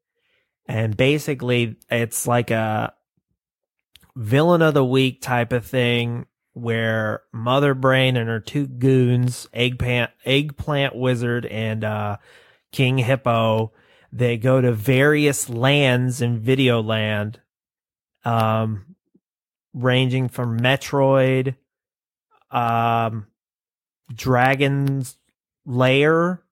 And 0.67 0.95
basically 0.95 1.77
it's 1.89 2.27
like 2.27 2.51
a 2.51 2.93
villain 4.15 4.62
of 4.62 4.73
the 4.73 4.86
week 4.86 5.21
type 5.21 5.53
of 5.53 5.65
thing 5.65 6.25
where 6.54 7.24
mother 7.32 7.74
brain 7.74 8.16
and 8.16 8.30
her 8.30 8.39
two 8.39 8.68
goons 8.68 9.48
eggplant 9.54 10.12
eggplant 10.24 10.96
wizard 10.96 11.46
and 11.48 11.84
uh 11.84 12.16
king 12.72 13.00
hippo 13.00 13.72
they 14.12 14.38
go 14.38 14.62
to 14.62 14.72
various 14.72 15.50
lands 15.50 16.22
in 16.22 16.39
videoland 16.39 17.38
um 18.24 18.96
ranging 19.74 20.30
from 20.30 20.60
metroid 20.60 21.56
um 22.52 23.26
dragon's 24.13 25.18
lair 25.66 26.44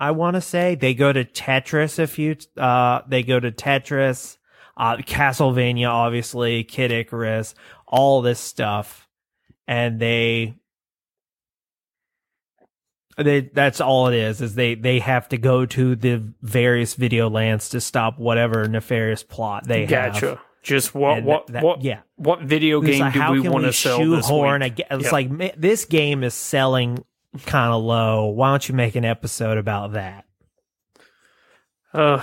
i 0.00 0.10
want 0.10 0.34
to 0.34 0.40
say. 0.40 0.74
They 0.74 0.94
go 0.94 1.12
to 1.12 1.24
tetris 1.24 2.00
a 2.00 2.08
few 2.08 2.36
uh 2.56 3.02
they 3.06 3.22
go 3.22 3.38
to 3.38 3.52
tetris 3.52 4.36
uh 4.76 4.96
castlevania 4.96 5.88
obviously 5.88 6.64
kid 6.64 6.90
icarus 6.90 7.54
all 7.86 8.20
this 8.20 8.40
stuff 8.40 9.07
and 9.68 10.00
they 10.00 10.56
they 13.16 13.40
that's 13.40 13.80
all 13.80 14.08
it 14.08 14.14
is 14.14 14.40
is 14.40 14.54
they 14.54 14.74
they 14.74 14.98
have 15.00 15.28
to 15.28 15.36
go 15.38 15.66
to 15.66 15.94
the 15.94 16.32
various 16.42 16.94
video 16.94 17.28
lands 17.28 17.68
to 17.70 17.80
stop 17.80 18.18
whatever 18.18 18.66
nefarious 18.68 19.22
plot 19.22 19.64
they 19.66 19.86
Gotcha. 19.86 20.26
have 20.30 20.38
Just 20.62 20.94
what 20.94 21.22
what 21.24 21.46
that- 21.48 21.62
what 21.62 21.82
yeah. 21.82 22.00
what 22.16 22.40
video 22.42 22.80
game 22.80 23.00
like, 23.00 23.12
do 23.14 23.20
how 23.20 23.32
we 23.32 23.40
want 23.40 23.64
to 23.64 23.72
sell 23.72 23.98
this 23.98 24.26
shoehorn 24.26 24.62
week? 24.62 24.80
a 24.90 24.94
it's 24.94 25.04
Yeah. 25.06 25.10
like 25.10 25.60
this 25.60 25.84
game 25.84 26.22
is 26.24 26.34
selling 26.34 27.04
kind 27.44 27.72
of 27.72 27.82
low 27.82 28.26
why 28.26 28.50
don't 28.50 28.68
you 28.68 28.74
make 28.74 28.94
an 28.96 29.04
episode 29.04 29.58
about 29.58 29.92
that 29.92 30.24
Ugh. 31.94 32.22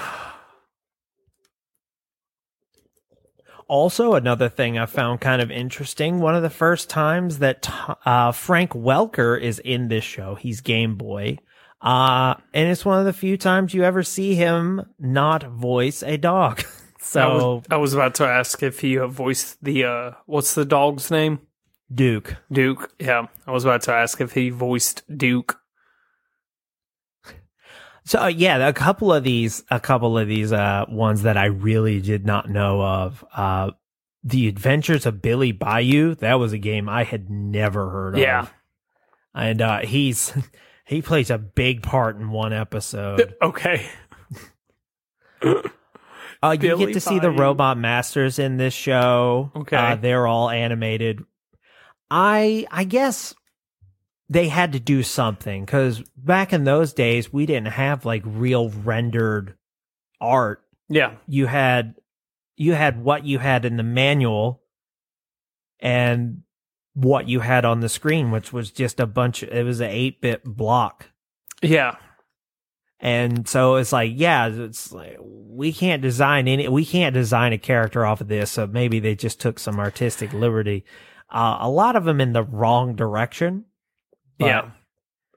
Also, 3.67 4.13
another 4.13 4.47
thing 4.47 4.78
I 4.78 4.86
found 4.86 5.21
kind 5.21 5.41
of 5.41 5.49
interesting. 5.49 6.19
One 6.19 6.36
of 6.36 6.43
the 6.43 6.49
first 6.49 6.89
times 6.89 7.39
that 7.39 7.67
uh, 8.06 8.32
Frank 8.32 8.71
Welker 8.71 9.39
is 9.39 9.60
in 9.60 9.88
this 9.88 10.04
show, 10.04 10.36
he's 10.36 10.62
Game 10.62 10.95
Boy. 10.95 11.39
Uh, 11.82 12.36
and 12.54 12.69
it's 12.69 12.86
one 12.86 12.99
of 12.99 13.06
the 13.06 13.13
few 13.13 13.38
times 13.38 13.73
you 13.73 13.84
ever 13.84 14.04
see 14.04 14.36
him 14.36 14.82
not 14.99 15.43
voice 15.43 16.04
a 16.04 16.17
dog. 16.17 16.63
I 16.97 16.99
so, 16.99 17.30
was, 17.30 17.63
I 17.69 17.78
was 17.78 17.93
about 17.93 18.15
to 18.15 18.25
ask 18.25 18.63
if 18.63 18.80
he 18.80 18.97
uh, 18.97 19.08
voiced 19.08 19.63
the 19.63 19.86
uh, 19.86 20.12
what's 20.25 20.56
the 20.56 20.65
dog's 20.65 21.12
name? 21.12 21.39
Duke. 21.93 22.38
Duke. 22.51 22.91
Yeah, 22.99 23.28
I 23.45 23.51
was 23.51 23.63
about 23.63 23.84
to 23.84 23.93
ask 23.93 24.19
if 24.19 24.34
he 24.34 24.49
voiced 24.49 25.04
Duke. 25.15 25.60
So 28.05 28.19
uh, 28.21 28.27
yeah, 28.27 28.67
a 28.67 28.73
couple 28.73 29.11
of 29.11 29.23
these, 29.23 29.63
a 29.71 29.79
couple 29.79 30.17
of 30.17 30.27
these, 30.27 30.53
uh, 30.53 30.85
ones 30.87 31.23
that 31.23 31.37
I 31.37 31.45
really 31.45 32.01
did 32.01 32.25
not 32.25 32.49
know 32.49 32.81
of. 32.81 33.25
Uh, 33.35 33.71
the 34.23 34.47
Adventures 34.47 35.05
of 35.05 35.21
Billy 35.21 35.51
Bayou. 35.51 36.15
That 36.15 36.35
was 36.35 36.53
a 36.53 36.57
game 36.57 36.87
I 36.89 37.03
had 37.03 37.29
never 37.29 37.89
heard 37.89 38.17
Yeah. 38.17 38.41
of. 38.41 38.53
Yeah, 39.35 39.41
and, 39.41 39.61
uh, 39.61 39.79
he's, 39.81 40.33
he 40.85 41.01
plays 41.01 41.29
a 41.29 41.37
big 41.37 41.81
part 41.83 42.15
in 42.17 42.29
one 42.29 42.53
episode. 42.53 43.35
Okay. 43.41 43.85
Uh, 46.43 46.51
you 46.51 46.57
Billy 46.59 46.85
get 46.87 46.93
to 46.93 46.99
see 46.99 47.17
the 47.19 47.31
robot 47.31 47.77
masters 47.77 48.37
in 48.39 48.57
this 48.57 48.73
show. 48.73 49.51
Okay. 49.55 49.77
Uh, 49.77 49.95
they're 49.95 50.27
all 50.27 50.49
animated. 50.49 51.23
I, 52.11 52.67
I 52.69 52.83
guess 52.83 53.33
they 54.29 54.47
had 54.47 54.73
to 54.73 54.79
do 54.79 55.03
something 55.03 55.65
because 55.65 56.03
back 56.17 56.51
in 56.51 56.63
those 56.63 56.93
days, 56.93 57.31
we 57.31 57.45
didn't 57.45 57.67
have 57.67 58.05
like 58.05 58.23
real 58.25 58.69
rendered 58.69 59.55
art. 60.19 60.63
Yeah. 60.89 61.15
You 61.27 61.45
had, 61.45 61.95
you 62.55 62.73
had 62.73 63.03
what 63.03 63.25
you 63.25 63.39
had 63.39 63.65
in 63.65 63.77
the 63.77 63.83
manual 63.83 64.63
and 65.79 66.41
what 66.93 67.27
you 67.27 67.41
had 67.41 67.65
on 67.65 67.81
the 67.81 67.89
screen, 67.89 68.31
which 68.31 68.51
was 68.51 68.71
just 68.71 68.99
a 68.99 69.05
bunch, 69.05 69.43
it 69.43 69.63
was 69.63 69.79
an 69.79 69.89
8 69.91 70.21
bit 70.21 70.43
block. 70.43 71.11
Yeah. 71.61 71.97
And 72.99 73.47
so 73.47 73.75
it's 73.75 73.91
like, 73.91 74.13
yeah, 74.15 74.47
it's 74.47 74.91
like 74.91 75.17
we 75.21 75.71
can't 75.71 76.01
design 76.01 76.47
any, 76.47 76.67
we 76.67 76.85
can't 76.85 77.13
design 77.13 77.53
a 77.53 77.57
character 77.57 78.05
off 78.05 78.21
of 78.21 78.27
this. 78.27 78.51
So 78.51 78.65
maybe 78.65 78.99
they 78.99 79.15
just 79.15 79.39
took 79.39 79.59
some 79.59 79.79
artistic 79.79 80.33
liberty. 80.33 80.85
Uh, 81.29 81.57
a 81.59 81.69
lot 81.69 81.95
of 81.95 82.05
them 82.05 82.21
in 82.21 82.33
the 82.33 82.43
wrong 82.43 82.95
direction. 82.95 83.65
But 84.37 84.45
yeah. 84.47 84.69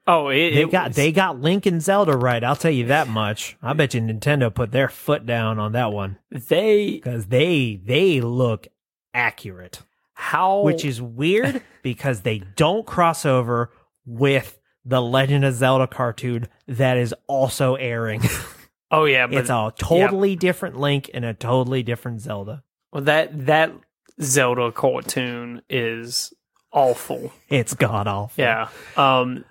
Oh, 0.07 0.29
it, 0.29 0.51
They 0.55 0.63
it 0.63 0.71
got 0.71 0.87
was- 0.89 0.95
they 0.95 1.11
got 1.11 1.39
Link 1.39 1.65
and 1.67 1.81
Zelda 1.81 2.17
right. 2.17 2.43
I'll 2.43 2.55
tell 2.55 2.71
you 2.71 2.87
that 2.87 3.07
much. 3.07 3.57
I 3.61 3.73
bet 3.73 3.93
you 3.93 4.01
Nintendo 4.01 4.53
put 4.53 4.71
their 4.71 4.89
foot 4.89 5.25
down 5.25 5.59
on 5.59 5.73
that 5.73 5.91
one 5.93 6.17
they 6.31 6.93
because 6.95 7.27
they 7.27 7.79
they 7.83 8.19
look 8.21 8.67
accurate, 9.13 9.81
how 10.13 10.61
which 10.61 10.83
is 10.85 11.01
weird 11.01 11.61
because 11.83 12.21
they 12.21 12.39
don't 12.39 12.85
cross 12.85 13.25
over 13.25 13.71
with 14.05 14.59
the 14.85 15.01
Legend 15.01 15.45
of 15.45 15.53
Zelda 15.53 15.85
cartoon 15.87 16.47
that 16.67 16.97
is 16.97 17.13
also 17.27 17.75
airing. 17.75 18.21
oh 18.91 19.05
yeah, 19.05 19.27
but 19.27 19.37
it's 19.37 19.49
a 19.49 19.71
totally 19.77 20.35
different 20.35 20.77
Link 20.79 21.09
and 21.13 21.23
a 21.23 21.33
totally 21.35 21.83
different 21.83 22.21
Zelda. 22.21 22.63
well, 22.91 23.03
that 23.03 23.45
that 23.45 23.73
Zelda 24.21 24.71
cartoon 24.71 25.61
is 25.69 26.33
awful. 26.71 27.31
It's 27.49 27.73
god 27.73 28.07
awful. 28.07 28.43
Yeah. 28.43 28.69
Um 28.95 29.45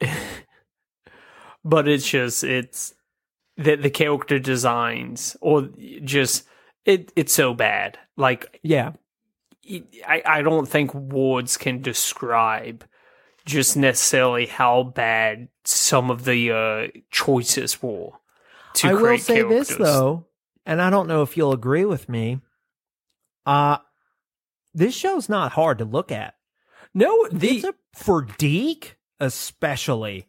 but 1.64 1.88
it's 1.88 2.08
just 2.08 2.44
it's 2.44 2.94
the 3.56 3.76
the 3.76 3.90
character 3.90 4.38
designs 4.38 5.36
or 5.40 5.68
just 6.04 6.44
it 6.84 7.12
it's 7.16 7.32
so 7.32 7.54
bad. 7.54 7.98
Like 8.16 8.58
Yeah. 8.62 8.92
I 10.06 10.22
I 10.24 10.42
don't 10.42 10.66
think 10.68 10.94
words 10.94 11.56
can 11.56 11.82
describe 11.82 12.84
just 13.44 13.76
necessarily 13.76 14.46
how 14.46 14.82
bad 14.84 15.48
some 15.64 16.10
of 16.10 16.24
the 16.24 16.50
uh 16.52 17.00
choices 17.10 17.82
were 17.82 18.10
to 18.74 18.88
I 18.88 18.94
will 18.94 19.18
say 19.18 19.36
characters. 19.36 19.68
this 19.68 19.76
though, 19.78 20.26
and 20.64 20.82
I 20.82 20.90
don't 20.90 21.08
know 21.08 21.22
if 21.22 21.36
you'll 21.36 21.52
agree 21.52 21.84
with 21.84 22.08
me. 22.08 22.40
Uh 23.44 23.78
this 24.76 24.94
show's 24.94 25.28
not 25.28 25.52
hard 25.52 25.78
to 25.78 25.84
look 25.84 26.12
at. 26.12 26.34
No, 26.94 27.26
the 27.32 27.56
It's 27.56 27.64
a, 27.64 27.74
for 27.94 28.22
DIC, 28.22 28.96
especially. 29.20 30.28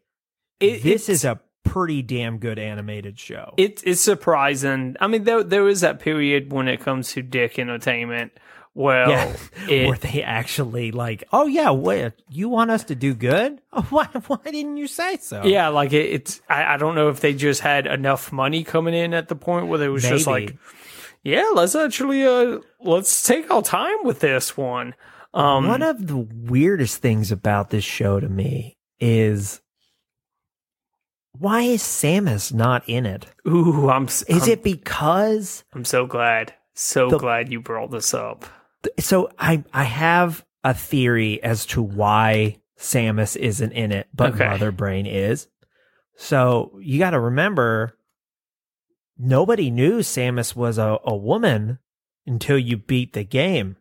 it, 0.59 0.83
this 0.83 1.09
is 1.09 1.23
a 1.25 1.39
pretty 1.63 2.01
damn 2.01 2.37
good 2.39 2.57
animated 2.59 3.19
show. 3.19 3.53
It, 3.57 3.81
it's 3.85 4.01
surprising. 4.01 4.95
I 4.99 5.07
mean, 5.07 5.23
there 5.23 5.43
there 5.43 5.67
is 5.67 5.81
that 5.81 5.99
period 5.99 6.51
when 6.51 6.67
it 6.67 6.79
comes 6.79 7.11
to 7.13 7.21
Dick 7.21 7.59
Entertainment. 7.59 8.31
Well, 8.73 9.09
yeah, 9.09 9.35
it- 9.69 9.87
where 9.87 9.97
they 9.97 10.21
actually 10.23 10.91
like, 10.91 11.23
oh 11.33 11.47
yeah, 11.47 11.71
wait, 11.71 12.13
you 12.29 12.47
want 12.47 12.69
us 12.71 12.83
to 12.85 12.95
do 12.95 13.13
good? 13.13 13.59
Oh, 13.73 13.85
why? 13.91 14.05
Why 14.25 14.37
didn't 14.45 14.77
you 14.77 14.87
say 14.87 15.17
so? 15.17 15.43
yeah, 15.45 15.67
like 15.67 15.93
it, 15.93 16.05
it's. 16.11 16.41
I, 16.49 16.73
I 16.73 16.77
don't 16.77 16.95
know 16.95 17.09
if 17.09 17.19
they 17.19 17.33
just 17.35 17.61
had 17.61 17.85
enough 17.85 18.31
money 18.31 18.63
coming 18.63 18.95
in 18.95 19.13
at 19.13 19.27
the 19.27 19.35
point 19.35 19.67
where 19.67 19.81
it 19.83 19.89
was 19.89 20.01
just 20.03 20.25
like, 20.25 20.57
yeah, 21.23 21.51
let's 21.53 21.75
actually 21.75 22.25
uh 22.25 22.59
let's 22.79 23.23
take 23.23 23.49
our 23.51 23.61
time 23.61 24.03
with 24.03 24.19
this 24.19 24.55
one. 24.57 24.93
Um, 25.33 25.67
One 25.67 25.81
of 25.83 26.07
the 26.07 26.17
weirdest 26.17 27.01
things 27.01 27.31
about 27.31 27.69
this 27.69 27.83
show 27.83 28.19
to 28.19 28.29
me 28.29 28.77
is 28.99 29.61
why 31.37 31.61
is 31.61 31.83
Samus 31.83 32.51
not 32.53 32.83
in 32.87 33.05
it? 33.05 33.27
ooh, 33.47 33.89
I'm. 33.89 34.05
Is 34.05 34.23
I'm, 34.29 34.49
it 34.49 34.63
because 34.63 35.63
I'm 35.73 35.85
so 35.85 36.05
glad. 36.07 36.53
So 36.73 37.09
The- 37.09 37.17
glad 37.19 37.51
you 37.51 37.59
brought 37.61 37.91
this 37.91 38.13
up. 38.13 38.45
so 38.99 39.29
I 39.37 39.63
I 39.73 39.83
have 39.83 40.45
a 40.63 40.73
theory 40.73 41.41
as 41.43 41.65
to 41.67 41.81
why 41.81 42.57
Samus 42.79 43.35
isn't 43.35 43.71
in 43.71 43.91
it, 43.91 44.07
but 44.13 44.33
Okay. 44.33 44.47
Mother 44.47 44.71
Brain 44.71 45.05
is. 45.05 45.47
So 46.15 46.79
you 46.81 46.97
got 46.99 47.11
to 47.11 47.19
remember, 47.19 47.96
nobody 49.17 49.69
knew 49.69 49.99
Samus 49.99 50.55
was 50.55 50.77
a, 50.77 50.99
a 51.03 51.15
woman 51.15 51.79
until 52.25 52.57
you 52.57 52.77
beat 52.77 53.13
the 53.13 53.23
game. 53.23 53.77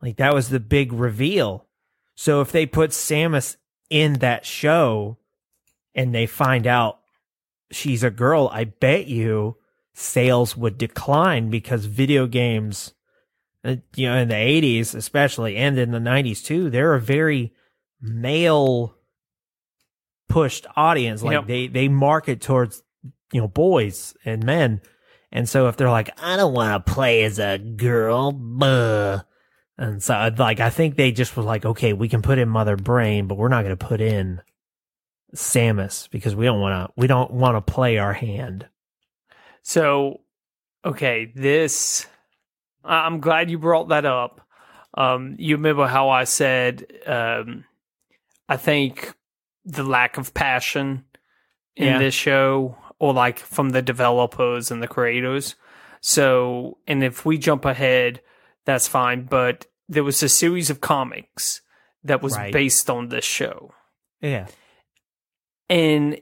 Like 0.00 0.16
that 0.16 0.34
was 0.34 0.48
the 0.48 0.60
big 0.60 0.92
reveal. 0.92 1.66
So 2.14 2.40
if 2.40 2.52
they 2.52 2.66
put 2.66 2.90
Samus 2.90 3.56
in 3.90 4.14
that 4.14 4.44
show 4.44 5.18
and 5.94 6.14
they 6.14 6.26
find 6.26 6.66
out 6.66 7.00
she's 7.70 8.02
a 8.02 8.10
girl, 8.10 8.50
I 8.52 8.64
bet 8.64 9.06
you 9.06 9.56
sales 9.94 10.56
would 10.56 10.78
decline 10.78 11.50
because 11.50 11.86
video 11.86 12.26
games 12.26 12.94
uh, 13.64 13.76
you 13.96 14.06
know, 14.08 14.16
in 14.16 14.28
the 14.28 14.34
80s, 14.34 14.94
especially, 14.94 15.56
and 15.56 15.78
in 15.78 15.90
the 15.90 15.98
90s 15.98 16.44
too, 16.44 16.68
they're 16.68 16.94
a 16.94 17.00
very 17.00 17.54
male 18.00 18.94
pushed 20.28 20.66
audience. 20.76 21.22
Like 21.22 21.46
they, 21.46 21.68
they 21.68 21.88
market 21.88 22.42
towards, 22.42 22.82
you 23.32 23.40
know, 23.40 23.48
boys 23.48 24.14
and 24.24 24.44
men. 24.44 24.80
And 25.32 25.48
so 25.48 25.66
if 25.68 25.76
they're 25.76 25.90
like, 25.90 26.10
I 26.22 26.36
don't 26.36 26.52
want 26.54 26.86
to 26.86 26.92
play 26.92 27.24
as 27.24 27.38
a 27.38 27.58
girl, 27.58 28.30
buh. 28.32 29.22
And 29.76 30.00
so 30.02 30.30
like, 30.38 30.60
I 30.60 30.70
think 30.70 30.96
they 30.96 31.10
just 31.10 31.36
was 31.36 31.44
like, 31.44 31.64
okay, 31.64 31.92
we 31.92 32.08
can 32.08 32.22
put 32.22 32.38
in 32.38 32.48
Mother 32.48 32.76
Brain, 32.76 33.26
but 33.26 33.36
we're 33.36 33.48
not 33.48 33.64
going 33.64 33.76
to 33.76 33.86
put 33.86 34.00
in 34.00 34.40
Samus 35.34 36.08
because 36.10 36.36
we 36.36 36.44
don't 36.44 36.60
want 36.60 36.86
to, 36.88 36.92
we 36.96 37.06
don't 37.08 37.32
want 37.32 37.56
to 37.56 37.72
play 37.72 37.98
our 37.98 38.12
hand. 38.12 38.68
So, 39.62 40.20
okay, 40.84 41.32
this. 41.34 42.06
I'm 42.84 43.20
glad 43.20 43.50
you 43.50 43.58
brought 43.58 43.88
that 43.88 44.04
up. 44.04 44.42
Um, 44.96 45.36
you 45.38 45.56
remember 45.56 45.86
how 45.88 46.10
I 46.10 46.24
said, 46.24 46.86
um, 47.06 47.64
I 48.48 48.56
think 48.58 49.12
the 49.64 49.82
lack 49.82 50.18
of 50.18 50.34
passion 50.34 51.04
in 51.74 51.86
Yeah. 51.86 51.98
this 51.98 52.14
show, 52.14 52.76
or 52.98 53.12
like 53.12 53.38
from 53.38 53.70
the 53.70 53.82
developers 53.82 54.70
and 54.70 54.82
the 54.82 54.88
creators. 54.88 55.54
So, 56.00 56.78
and 56.86 57.02
if 57.02 57.24
we 57.24 57.38
jump 57.38 57.64
ahead, 57.64 58.20
that's 58.64 58.88
fine. 58.88 59.24
But 59.24 59.66
there 59.88 60.04
was 60.04 60.22
a 60.22 60.28
series 60.28 60.70
of 60.70 60.80
comics 60.80 61.60
that 62.02 62.22
was 62.22 62.36
Right. 62.36 62.52
based 62.52 62.90
on 62.90 63.08
this 63.08 63.24
show 63.24 63.72
Yeah. 64.20 64.46
and 65.68 66.20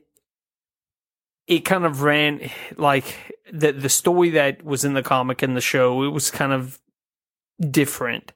it 1.49 1.61
kind 1.65 1.85
of 1.85 2.03
ran 2.03 2.51
like 2.77 3.37
the 3.53 3.73
the 3.73 3.89
story 3.89 4.31
that 4.31 4.63
was 4.65 4.85
in 4.85 4.95
the 4.95 5.03
comic 5.03 5.43
and 5.43 5.57
the 5.57 5.61
show 5.61 6.03
it 6.05 6.09
was 6.11 6.31
kind 6.31 6.53
of 6.53 6.79
different 7.71 8.33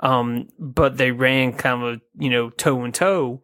um 0.00 0.48
but 0.58 0.96
they 0.98 1.10
ran 1.10 1.52
kind 1.54 1.82
of 1.82 2.00
you 2.18 2.28
know 2.30 2.50
toe 2.50 2.82
and 2.84 2.94
toe 2.94 3.42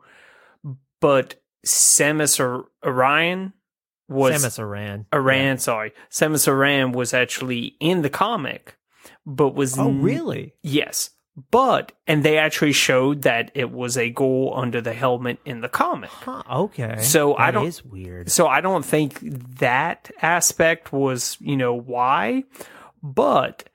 but 1.00 1.40
Samus 1.66 2.38
or 2.38 2.66
Orion 2.84 3.52
was 4.08 4.44
Samus 4.44 4.58
Aran. 4.58 5.06
Aran 5.12 5.58
sorry 5.58 5.92
Samus 6.10 6.46
Aran 6.48 6.92
was 6.92 7.12
actually 7.14 7.76
in 7.80 8.02
the 8.02 8.10
comic 8.10 8.76
but 9.24 9.54
was 9.54 9.78
Oh, 9.78 9.88
n- 9.88 10.02
really? 10.02 10.54
yes 10.62 11.10
but 11.50 11.92
and 12.06 12.22
they 12.24 12.38
actually 12.38 12.72
showed 12.72 13.22
that 13.22 13.50
it 13.54 13.70
was 13.70 13.98
a 13.98 14.08
goal 14.10 14.54
under 14.56 14.80
the 14.80 14.94
helmet 14.94 15.38
in 15.44 15.60
the 15.60 15.68
comic 15.68 16.08
Huh, 16.10 16.42
okay. 16.50 16.96
So 17.00 17.36
I 17.36 17.50
don't- 17.50 17.66
is 17.66 17.84
weird. 17.84 18.30
so 18.30 18.46
I 18.46 18.60
don't 18.62 18.84
think 18.84 19.18
that 19.58 20.10
aspect 20.22 20.92
was, 20.94 21.36
you 21.40 21.56
know, 21.58 21.74
why. 21.74 22.44
But 23.02 23.68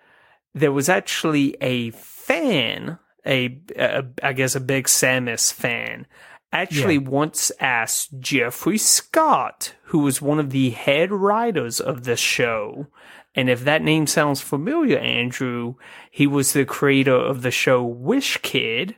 there 0.56 0.72
was 0.72 0.90
actually 0.90 1.56
a 1.62 1.92
fan, 1.92 2.98
a, 3.26 3.60
a 3.78 4.06
I 4.24 4.34
guess 4.34 4.56
a 4.56 4.60
big 4.60 4.88
Samus 4.88 5.54
fan, 5.54 6.08
actually 6.52 6.98
once 6.98 7.52
asked 7.60 8.20
Jeffrey 8.20 8.78
Scott, 8.78 9.74
who 9.86 10.00
was 10.00 10.22
one 10.22 10.40
of 10.40 10.50
the 10.50 10.72
head 10.72 11.12
writers 11.12 11.80
of 11.80 12.04
the 12.04 12.16
show. 12.16 12.88
And 13.34 13.50
if 13.50 13.64
that 13.64 13.82
name 13.82 14.08
sounds 14.08 14.42
familiar, 14.42 14.98
Andrew, 14.98 15.76
he 16.10 16.28
was 16.28 16.54
the 16.54 16.66
creator 16.66 17.16
of 17.16 17.42
the 17.42 17.52
show 17.52 17.84
Wish 17.84 18.38
Kid. 18.42 18.96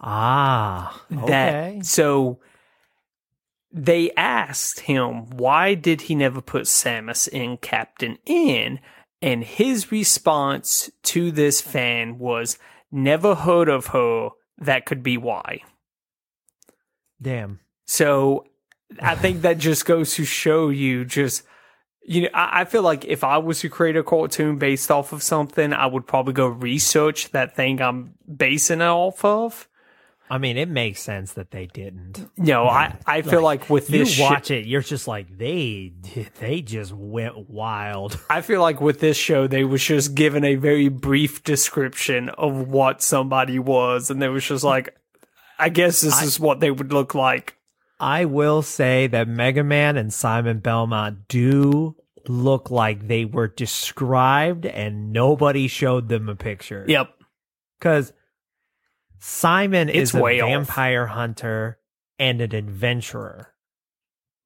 Ah, 0.00 1.02
okay. 1.12 1.76
That 1.78 1.86
so 1.86 2.40
they 3.72 4.10
asked 4.16 4.80
him 4.80 5.26
why 5.30 5.74
did 5.74 6.02
he 6.02 6.14
never 6.14 6.40
put 6.40 6.64
Samus 6.64 7.28
in 7.28 7.56
Captain 7.58 8.18
N, 8.26 8.80
and 9.20 9.44
his 9.44 9.90
response 9.90 10.90
to 11.04 11.30
this 11.30 11.60
fan 11.60 12.18
was 12.18 12.58
never 12.90 13.34
heard 13.34 13.68
of 13.68 13.88
her. 13.88 14.30
That 14.58 14.86
could 14.86 15.02
be 15.02 15.16
why. 15.16 15.62
Damn. 17.20 17.60
So 17.86 18.44
I 19.00 19.14
think 19.14 19.42
that 19.42 19.58
just 19.58 19.86
goes 19.86 20.14
to 20.14 20.24
show 20.24 20.68
you 20.68 21.04
just 21.04 21.42
you 22.06 22.22
know, 22.22 22.28
I, 22.34 22.60
I 22.60 22.64
feel 22.64 22.82
like 22.82 23.04
if 23.06 23.24
I 23.24 23.38
was 23.38 23.60
to 23.60 23.68
create 23.68 23.96
a 23.96 24.02
cartoon 24.02 24.58
based 24.58 24.90
off 24.90 25.12
of 25.12 25.22
something, 25.22 25.72
I 25.72 25.86
would 25.86 26.06
probably 26.06 26.34
go 26.34 26.46
research 26.46 27.30
that 27.30 27.56
thing 27.56 27.80
I'm 27.80 28.14
basing 28.36 28.80
it 28.80 28.84
off 28.84 29.24
of. 29.24 29.68
I 30.30 30.38
mean, 30.38 30.56
it 30.56 30.68
makes 30.68 31.02
sense 31.02 31.34
that 31.34 31.50
they 31.50 31.66
didn't. 31.66 32.30
No, 32.38 32.66
I, 32.66 32.96
I 33.06 33.20
feel 33.20 33.42
like, 33.42 33.68
with 33.68 33.88
this 33.88 34.12
show- 34.12 34.24
watch 34.24 34.50
it, 34.50 34.66
you're 34.66 34.80
just 34.80 35.06
like 35.06 35.36
they 35.36 35.92
they 36.40 36.62
just 36.62 36.92
went 36.92 37.50
wild. 37.50 38.18
I 38.30 38.40
feel 38.40 38.62
like 38.62 38.80
with 38.80 39.00
this 39.00 39.18
show, 39.18 39.46
they 39.46 39.64
was 39.64 39.84
just 39.84 40.14
given 40.14 40.42
a 40.42 40.54
very 40.54 40.88
brief 40.88 41.44
description 41.44 42.30
of 42.30 42.68
what 42.68 43.02
somebody 43.02 43.58
was, 43.58 44.10
and 44.10 44.20
they 44.20 44.28
was 44.28 44.44
just 44.44 44.64
like, 44.64 44.96
I 45.58 45.68
guess 45.68 46.00
this 46.00 46.22
is 46.22 46.40
what 46.40 46.60
they 46.60 46.70
would 46.70 46.92
look 46.92 47.14
like. 47.14 47.56
I 48.00 48.24
will 48.24 48.62
say 48.62 49.06
that 49.06 49.28
Mega 49.28 49.62
Man 49.64 49.96
and 49.96 50.12
Simon 50.12 50.58
Belmont 50.58 51.28
do 51.28 51.96
look 52.26 52.70
like 52.70 53.06
they 53.06 53.24
were 53.24 53.48
described 53.48 54.66
and 54.66 55.12
nobody 55.12 55.68
showed 55.68 56.08
them 56.08 56.28
a 56.28 56.34
picture. 56.34 56.84
Yep. 56.88 57.10
Because 57.78 58.12
Simon 59.20 59.88
It's 59.88 60.10
is 60.10 60.14
a 60.14 60.20
way 60.20 60.40
off. 60.40 60.48
vampire 60.48 61.06
hunter 61.06 61.78
and 62.18 62.40
an 62.40 62.54
adventurer. 62.54 63.54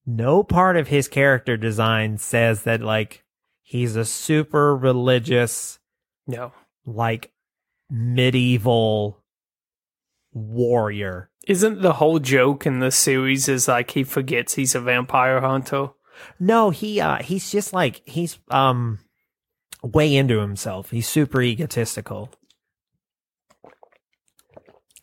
No 0.06 0.42
part 0.42 0.76
of 0.76 0.88
his 0.88 1.08
character 1.08 1.56
design 1.56 2.18
says 2.18 2.62
that, 2.62 2.80
like, 2.80 3.24
he's 3.62 3.94
a 3.96 4.04
super 4.04 4.74
religious, 4.76 5.78
No. 6.26 6.52
like, 6.86 7.30
medieval 7.90 9.17
warrior. 10.32 11.30
Isn't 11.46 11.80
the 11.80 11.94
whole 11.94 12.18
joke 12.18 12.66
in 12.66 12.80
the 12.80 12.90
series 12.90 13.48
is 13.48 13.68
like 13.68 13.92
he 13.92 14.04
forgets 14.04 14.54
he's 14.54 14.74
a 14.74 14.80
vampire 14.80 15.40
hunter? 15.40 15.90
No, 16.38 16.70
he 16.70 17.00
uh 17.00 17.22
he's 17.22 17.50
just 17.50 17.72
like 17.72 18.02
he's 18.06 18.38
um 18.50 18.98
way 19.82 20.14
into 20.14 20.40
himself. 20.40 20.90
He's 20.90 21.08
super 21.08 21.40
egotistical. 21.40 22.30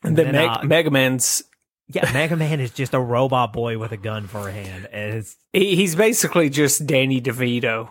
And 0.04 0.16
then 0.16 0.26
then, 0.26 0.36
Meg- 0.36 0.50
uh, 0.50 0.64
Mega 0.64 0.92
Man's 0.92 1.44
Yeah, 1.88 2.12
Mega 2.14 2.36
Man 2.36 2.60
is 2.60 2.72
just 2.72 2.94
a 2.94 3.00
robot 3.00 3.54
boy 3.54 3.78
with 3.78 3.92
a 3.92 3.98
gun 3.98 4.28
for 4.28 4.48
a 4.48 4.52
hand. 4.52 4.88
And 4.92 5.16
it's 5.16 5.38
he, 5.54 5.76
he's 5.76 5.96
basically 5.96 6.50
just 6.50 6.86
Danny 6.86 7.22
DeVito. 7.22 7.90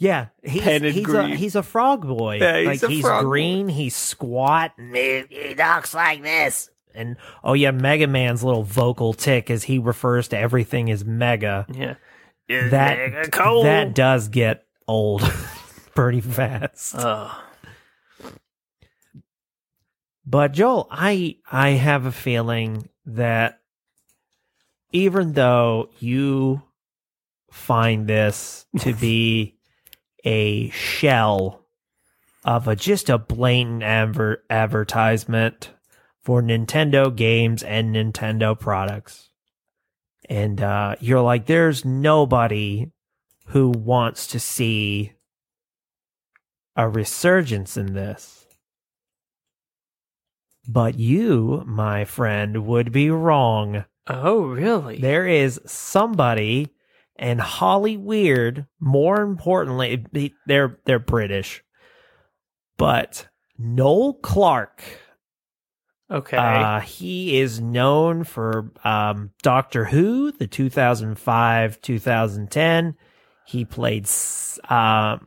Yeah, 0.00 0.28
he's 0.42 0.62
Painted 0.62 0.94
he's 0.94 1.08
a 1.14 1.26
he's 1.28 1.54
a 1.54 1.62
frog 1.62 2.06
boy. 2.06 2.38
Yeah, 2.40 2.58
he's 2.58 2.66
like 2.66 2.82
a 2.82 2.88
he's 2.88 3.00
frog 3.02 3.22
boy. 3.22 3.28
green, 3.28 3.68
he's 3.68 3.94
squat, 3.94 4.72
He, 4.76 5.22
he 5.28 5.54
talks 5.54 5.94
like 5.94 6.22
this. 6.22 6.70
and 6.94 7.16
oh 7.44 7.52
yeah, 7.52 7.70
Mega 7.70 8.06
Man's 8.08 8.42
little 8.42 8.62
vocal 8.64 9.12
tick 9.12 9.50
as 9.50 9.64
he 9.64 9.78
refers 9.78 10.26
to 10.28 10.38
everything 10.38 10.90
as 10.90 11.04
Mega. 11.04 11.66
Yeah. 11.72 11.94
That 12.70 12.98
Mega 12.98 13.30
cold. 13.30 13.66
that 13.66 13.94
does 13.94 14.28
get 14.28 14.64
old 14.88 15.20
pretty 15.94 16.20
fast. 16.22 16.96
Uh, 16.96 17.30
But 20.26 20.52
Joel, 20.52 20.86
I 20.90 21.36
I 21.50 21.70
have 21.70 22.06
a 22.06 22.12
feeling 22.12 22.88
that 23.06 23.60
even 24.92 25.32
though 25.32 25.90
you 25.98 26.62
find 27.50 28.06
this 28.06 28.66
to 28.80 28.92
be 28.94 29.56
a 30.24 30.70
shell 30.70 31.66
of 32.44 32.68
a 32.68 32.76
just 32.76 33.10
a 33.10 33.18
blatant 33.18 33.82
adver- 33.82 34.42
advertisement 34.48 35.70
for 36.22 36.42
Nintendo 36.42 37.14
games 37.14 37.62
and 37.62 37.94
Nintendo 37.94 38.58
products. 38.58 39.30
And 40.28 40.60
uh, 40.60 40.96
you're 41.00 41.20
like, 41.20 41.46
there's 41.46 41.84
nobody 41.84 42.90
who 43.46 43.70
wants 43.70 44.28
to 44.28 44.38
see 44.38 45.12
a 46.76 46.88
resurgence 46.88 47.76
in 47.76 47.94
this. 47.94 48.46
But 50.68 50.98
you, 50.98 51.64
my 51.66 52.04
friend, 52.04 52.64
would 52.66 52.92
be 52.92 53.10
wrong. 53.10 53.84
oh, 54.06 54.42
really? 54.42 54.98
There 54.98 55.26
is 55.26 55.60
somebody, 55.66 56.68
and 57.20 57.40
Holly 57.40 57.96
Weird. 57.96 58.66
More 58.80 59.20
importantly, 59.22 60.04
they- 60.10 60.32
they're 60.46 60.80
they're 60.86 60.98
British, 60.98 61.62
but 62.76 63.28
Noel 63.58 64.14
Clarke. 64.14 64.82
okay. 66.10 66.36
Uh, 66.36 66.80
he 66.80 67.38
is 67.38 67.60
known 67.60 68.24
for 68.24 68.72
um, 68.82 69.30
Doctor 69.42 69.84
Who, 69.84 70.32
the 70.32 70.46
2005 70.48 71.80
2010. 71.80 72.96
He 73.46 73.64
played. 73.64 74.08
Um, 74.68 75.26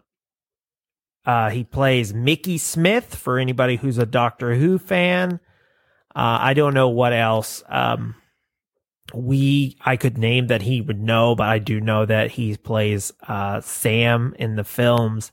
uh, 1.26 1.50
he 1.52 1.64
plays 1.64 2.14
Mickey 2.14 2.58
Smith 2.58 3.16
for 3.16 3.38
anybody 3.40 3.78
who's 3.78 3.98
a 3.98 4.06
Doctor 4.06 4.56
Who 4.56 4.78
fan. 4.78 5.40
Uh, 6.16 6.38
I 6.42 6.54
don't 6.54 6.74
know 6.74 6.90
what 6.90 7.14
else. 7.14 7.64
Um, 7.70 8.16
we 9.14 9.78
I 9.82 9.96
could 9.98 10.18
name 10.18 10.48
that 10.48 10.62
he 10.64 10.82
would 10.82 11.00
know, 11.02 11.36
but 11.36 11.48
I 11.48 11.60
do 11.60 11.80
know 11.80 12.06
that 12.06 12.32
he 12.32 12.58
plays 12.58 13.12
uh, 13.28 13.62
Sam 13.62 14.36
in 14.40 14.56
the 14.56 14.64
films. 14.64 15.32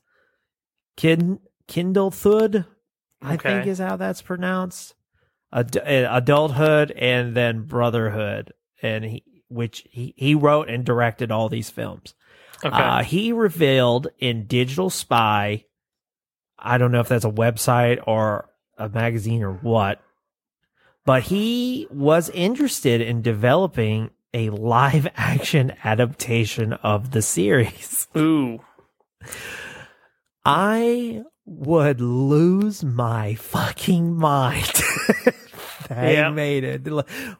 Kin 0.96 1.38
Kidulthood, 1.68 2.66
I 3.22 3.34
Okay. 3.34 3.54
think 3.54 3.66
is 3.66 3.78
how 3.78 3.96
that's 3.96 4.22
pronounced. 4.22 4.94
Ad- 5.52 5.76
uh, 5.76 6.08
adulthood 6.12 6.90
and 6.92 7.34
then 7.36 7.62
brotherhood, 7.62 8.52
and 8.82 9.04
he 9.04 9.24
which 9.48 9.84
he, 9.90 10.14
he 10.16 10.34
wrote 10.34 10.68
and 10.68 10.84
directed 10.84 11.32
all 11.32 11.48
these 11.48 11.70
films. 11.70 12.14
okay. 12.64 12.76
Uh, 12.76 13.02
he 13.02 13.32
revealed 13.32 14.08
in 14.20 14.46
Digital 14.46 14.90
Spy, 14.90 15.64
I 16.56 16.78
don't 16.78 16.92
know 16.92 17.00
if 17.00 17.08
that's 17.08 17.24
a 17.24 17.30
website 17.30 18.00
or 18.06 18.48
a 18.78 18.88
magazine 18.88 19.42
or 19.42 19.54
what, 19.54 20.00
but 21.10 21.24
he 21.24 21.88
was 21.90 22.30
interested 22.30 23.00
in 23.00 23.20
developing 23.20 24.10
a 24.32 24.48
live 24.50 25.08
action 25.16 25.72
adaptation 25.82 26.72
of 26.72 27.10
the 27.10 27.20
series. 27.20 28.06
Ooh. 28.16 28.60
I 30.44 31.24
would 31.44 32.00
lose 32.00 32.84
my 32.84 33.34
fucking 33.34 34.14
mind. 34.14 34.70
they 35.88 36.14
Yeah. 36.14 36.30
made 36.30 36.62
it. 36.62 36.86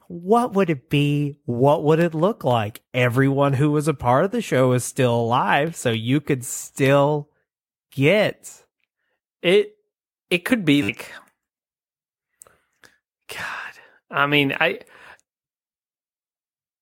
What 0.08 0.52
would 0.54 0.68
it 0.68 0.90
be? 0.90 1.38
What 1.44 1.84
would 1.84 2.00
it 2.00 2.12
look 2.12 2.42
like? 2.42 2.82
Everyone 2.92 3.52
who 3.52 3.70
was 3.70 3.86
a 3.86 3.94
part 3.94 4.24
of 4.24 4.32
the 4.32 4.42
show 4.42 4.72
is 4.72 4.82
still 4.82 5.14
alive, 5.14 5.76
so 5.76 5.90
you 5.92 6.20
could 6.20 6.44
still 6.44 7.28
get. 7.92 8.64
It 9.42 9.76
it 10.28 10.44
could 10.44 10.64
be 10.64 10.82
like 10.82 11.12
God. 13.28 13.59
I 14.10 14.26
mean, 14.26 14.54
I 14.58 14.80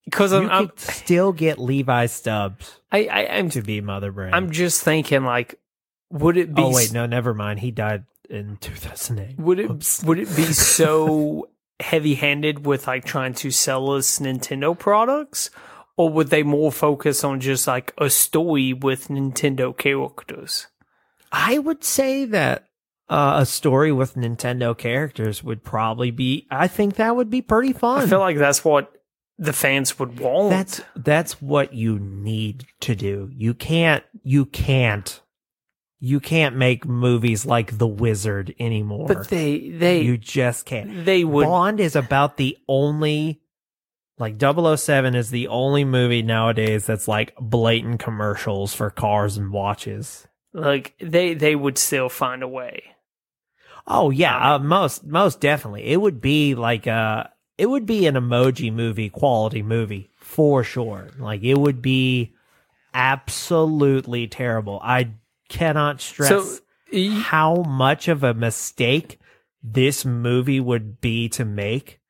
because 0.04 0.32
I'm, 0.32 0.48
I'm 0.50 0.72
still 0.76 1.32
get 1.32 1.58
Levi 1.58 2.06
Stubbs 2.06 2.78
I, 2.90 3.06
I 3.06 3.36
I'm 3.36 3.50
to 3.50 3.62
be 3.62 3.80
Mother 3.80 4.12
Brain. 4.12 4.32
I'm 4.32 4.50
just 4.50 4.82
thinking 4.82 5.24
like 5.24 5.56
would 6.10 6.36
it 6.36 6.54
be 6.54 6.62
oh 6.62 6.72
wait, 6.72 6.92
no, 6.92 7.06
never 7.06 7.34
mind. 7.34 7.60
He 7.60 7.70
died 7.70 8.04
in 8.30 8.56
2008. 8.58 9.38
would 9.38 9.58
it 9.58 10.00
would 10.04 10.18
it 10.18 10.34
be 10.36 10.44
so 10.52 11.48
heavy-handed 11.80 12.66
with 12.66 12.86
like 12.86 13.04
trying 13.04 13.34
to 13.34 13.50
sell 13.50 13.92
us 13.92 14.18
Nintendo 14.18 14.76
products 14.78 15.50
or 15.96 16.08
would 16.10 16.28
they 16.28 16.42
more 16.42 16.72
focus 16.72 17.24
on 17.24 17.40
just 17.40 17.66
like 17.66 17.92
a 17.98 18.08
story 18.08 18.72
with 18.72 19.08
Nintendo 19.08 19.76
characters? 19.76 20.68
I 21.30 21.58
would 21.58 21.84
say 21.84 22.24
that 22.26 22.67
uh, 23.08 23.38
a 23.40 23.46
story 23.46 23.92
with 23.92 24.14
Nintendo 24.14 24.76
characters 24.76 25.42
would 25.42 25.64
probably 25.64 26.10
be. 26.10 26.46
I 26.50 26.68
think 26.68 26.96
that 26.96 27.16
would 27.16 27.30
be 27.30 27.42
pretty 27.42 27.72
fun. 27.72 28.02
I 28.02 28.06
feel 28.06 28.20
like 28.20 28.36
that's 28.38 28.64
what 28.64 28.92
the 29.38 29.52
fans 29.52 29.98
would 29.98 30.18
want. 30.18 30.50
that's 30.50 30.80
that's 30.96 31.40
what 31.40 31.72
you 31.72 31.98
need 31.98 32.66
to 32.80 32.94
do. 32.94 33.30
You 33.32 33.54
can't 33.54 34.04
you 34.22 34.44
can't 34.46 35.20
you 36.00 36.20
can't 36.20 36.56
make 36.56 36.86
movies 36.86 37.44
like 37.46 37.78
The 37.78 37.86
Wizard 37.86 38.54
anymore. 38.58 39.06
But 39.08 39.28
they 39.28 39.70
they 39.70 40.02
you 40.02 40.16
just 40.18 40.66
can't. 40.66 41.04
they 41.04 41.24
would 41.24 41.46
Bond 41.46 41.80
is 41.80 41.96
about 41.96 42.36
the 42.36 42.56
only 42.68 43.40
like 44.18 44.34
007 44.40 45.14
is 45.14 45.30
the 45.30 45.46
only 45.48 45.84
movie 45.84 46.22
nowadays 46.22 46.86
that's 46.86 47.06
like 47.08 47.34
blatant 47.40 48.00
commercials 48.00 48.74
for 48.74 48.90
cars 48.90 49.36
and 49.36 49.52
watches. 49.52 50.26
like 50.52 50.94
they 51.00 51.34
they 51.34 51.54
would 51.54 51.78
still 51.78 52.08
find 52.08 52.42
a 52.42 52.48
way. 52.48 52.82
Oh 53.90 54.10
yeah, 54.10 54.54
uh, 54.54 54.58
most 54.58 55.04
most 55.04 55.40
definitely. 55.40 55.84
It 55.84 55.96
would 56.00 56.20
be 56.20 56.54
like 56.54 56.86
a 56.86 57.32
it 57.56 57.66
would 57.66 57.86
be 57.86 58.06
an 58.06 58.14
emoji 58.14 58.72
movie 58.72 59.08
quality 59.08 59.62
movie 59.62 60.10
for 60.20 60.62
sure. 60.62 61.08
Like 61.18 61.42
it 61.42 61.54
would 61.58 61.80
be 61.82 62.34
absolutely 62.92 64.26
terrible. 64.28 64.78
I 64.82 65.12
cannot 65.48 66.00
stress 66.00 66.28
So 66.28 66.58
how 67.20 67.62
much 67.62 68.08
of 68.08 68.22
a 68.22 68.34
mistake 68.34 69.18
this 69.62 70.04
movie 70.04 70.60
would 70.60 71.00
be 71.00 71.28
to 71.30 71.44
make. 71.44 72.00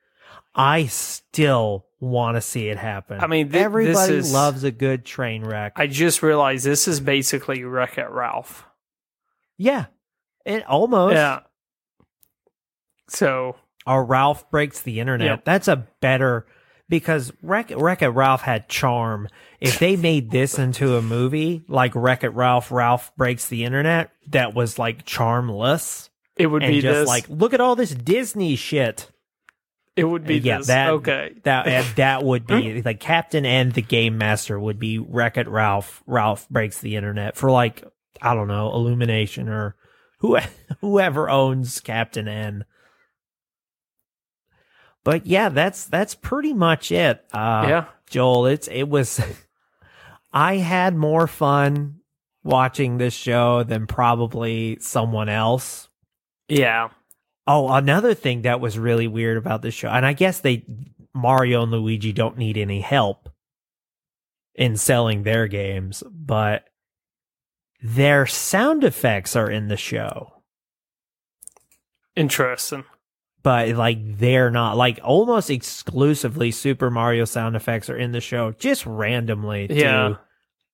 I 0.55 0.87
still 0.87 1.87
want 2.01 2.37
to 2.37 2.41
see 2.41 2.69
it 2.69 2.79
happen. 2.79 3.21
I 3.21 3.27
mean, 3.29 3.49
this 3.49 3.63
everybody 3.63 4.15
is- 4.15 4.33
loves 4.33 4.65
a 4.65 4.71
good 4.73 5.05
train 5.05 5.45
wreck. 5.45 5.75
I 5.77 5.87
just 5.87 6.23
realized 6.23 6.65
this 6.65 6.89
is 6.89 6.99
basically 7.01 7.63
Wreck 7.65 7.97
It 7.99 8.11
Ralph. 8.11 8.65
yeah, 9.57 9.87
it 10.45 10.67
almost. 10.67 11.15
Yeah. 11.15 11.41
So 13.09 13.57
or 13.87 14.05
Ralph 14.05 14.51
breaks 14.51 14.83
the 14.83 15.01
internet. 15.01 15.27
Yep. 15.27 15.45
That's 15.45 15.69
a 15.69 15.89
better 16.01 16.47
because 16.89 17.33
Wreck 17.43 17.73
Wreck 17.75 18.03
It 18.03 18.09
Ralph 18.09 18.43
had 18.43 18.69
charm. 18.69 19.29
If 19.61 19.79
they 19.79 19.97
made 19.97 20.31
this 20.31 20.59
into 20.59 20.97
a 20.97 21.03
movie 21.03 21.65
like 21.69 21.93
Wreck 21.95 22.25
It 22.25 22.31
Ralph, 22.31 22.71
Ralph 22.71 23.13
breaks 23.17 23.49
the 23.49 23.65
internet, 23.65 24.11
that 24.29 24.55
was 24.55 24.79
like 24.79 25.05
charmless 25.05 26.11
it 26.37 26.47
would 26.47 26.63
and 26.63 26.73
be 26.73 26.81
just 26.81 27.01
this. 27.01 27.09
like 27.09 27.29
look 27.29 27.53
at 27.53 27.61
all 27.61 27.77
this 27.77 27.91
Disney 27.91 28.57
shit. 28.57 29.11
it 29.97 30.05
would 30.05 30.25
be 30.25 30.39
yeah, 30.39 30.59
this. 30.59 30.69
that 30.69 30.91
okay. 30.91 31.35
that 31.43 31.67
and 31.67 31.87
that 31.97 32.23
would 32.23 32.47
be 32.47 32.83
like 32.83 33.01
Captain 33.01 33.45
and 33.45 33.73
the 33.73 33.83
Game 33.83 34.19
Master 34.19 34.59
would 34.59 34.79
be 34.79 34.99
Wreck 34.99 35.37
It 35.37 35.49
Ralph. 35.49 36.03
Ralph 36.07 36.49
breaks 36.49 36.81
the 36.81 36.97
internet 36.97 37.37
for 37.37 37.51
like 37.51 37.85
I 38.23 38.35
don't 38.35 38.49
know 38.49 38.73
Illumination 38.73 39.49
or 39.49 39.77
who 40.21 40.39
whoever 40.81 41.29
owns 41.29 41.81
Captain 41.81 42.29
N. 42.29 42.65
But 45.09 45.27
yeah, 45.27 45.49
that's 45.49 45.87
that's 45.87 46.15
pretty 46.15 46.53
much 46.53 46.93
it. 46.93 47.25
Uh, 47.33 47.65
yeah. 47.67 47.85
Joel, 48.11 48.45
it's 48.45 48.69
it 48.69 48.91
was. 48.91 49.19
I 50.35 50.59
had 50.59 50.95
more 50.95 51.27
fun 51.27 52.01
watching 52.45 52.99
this 52.99 53.15
show 53.15 53.63
than 53.63 53.87
probably 53.87 54.77
someone 54.83 55.31
else. 55.31 55.89
Yeah. 56.47 56.91
Oh, 57.47 57.73
another 57.73 58.13
thing 58.13 58.43
that 58.43 58.61
was 58.61 58.79
really 58.79 59.09
weird 59.09 59.39
about 59.39 59.63
this 59.63 59.73
show, 59.73 59.89
and 59.89 60.05
I 60.05 60.13
guess 60.13 60.41
they 60.41 60.67
Mario 61.15 61.63
and 61.63 61.73
Luigi 61.73 62.13
don't 62.13 62.37
need 62.37 62.59
any 62.59 62.83
help 62.83 63.31
in 64.57 64.77
selling 64.77 65.23
their 65.23 65.47
games, 65.47 66.03
but 66.11 66.69
their 67.81 68.27
sound 68.27 68.85
effects 68.85 69.35
are 69.37 69.51
in 69.51 69.69
the 69.69 69.79
show. 69.79 70.35
Interesting. 72.15 72.85
But 73.43 73.69
like 73.71 74.19
they're 74.19 74.51
not 74.51 74.77
like 74.77 75.01
almost 75.03 75.49
exclusively 75.49 76.51
Super 76.51 76.91
Mario 76.91 77.25
sound 77.25 77.57
effects 77.57 77.89
are 77.89 77.97
in 77.97 78.13
the 78.13 78.21
show 78.21 78.53
just 78.53 78.85
randomly. 78.85 79.69
Too. 79.69 79.75
Yeah. 79.75 80.15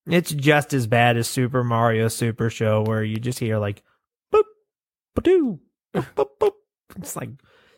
It's 0.07 0.33
just 0.33 0.75
as 0.75 0.87
bad 0.87 1.17
as 1.17 1.29
Super 1.29 1.65
Mario 1.65 2.09
Super 2.09 2.51
Show 2.51 2.83
where 2.83 3.03
you 3.03 3.17
just 3.17 3.39
hear 3.39 3.59
like 3.59 3.83
boop 4.33 4.45
ba-doo, 5.15 5.61
boop, 5.95 6.07
boop, 6.15 6.29
boop. 6.41 6.53
It's 6.97 7.17
like 7.17 7.31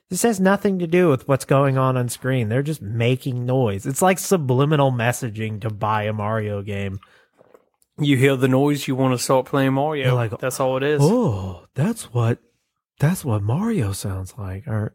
this 0.08 0.22
has 0.22 0.38
nothing 0.38 0.78
to 0.78 0.86
do 0.86 1.08
with 1.08 1.26
what's 1.26 1.44
going 1.44 1.78
on 1.78 1.96
on 1.96 2.08
screen. 2.08 2.48
They're 2.48 2.62
just 2.62 2.82
making 2.82 3.44
noise. 3.44 3.86
It's 3.86 4.02
like 4.02 4.18
subliminal 4.18 4.92
messaging 4.92 5.60
to 5.62 5.70
buy 5.70 6.04
a 6.04 6.12
Mario 6.12 6.62
game. 6.62 7.00
You 7.98 8.16
hear 8.16 8.36
the 8.36 8.48
noise, 8.48 8.86
you 8.86 8.94
want 8.94 9.14
to 9.14 9.22
start 9.22 9.46
playing 9.46 9.72
Mario. 9.72 10.06
You're 10.06 10.14
like, 10.14 10.38
That's 10.38 10.60
all 10.60 10.76
it 10.76 10.82
is. 10.82 11.00
Oh, 11.02 11.66
that's 11.74 12.12
what 12.12 12.38
that's 12.98 13.24
what 13.24 13.42
Mario 13.42 13.92
sounds 13.92 14.34
like. 14.38 14.66
Or 14.66 14.94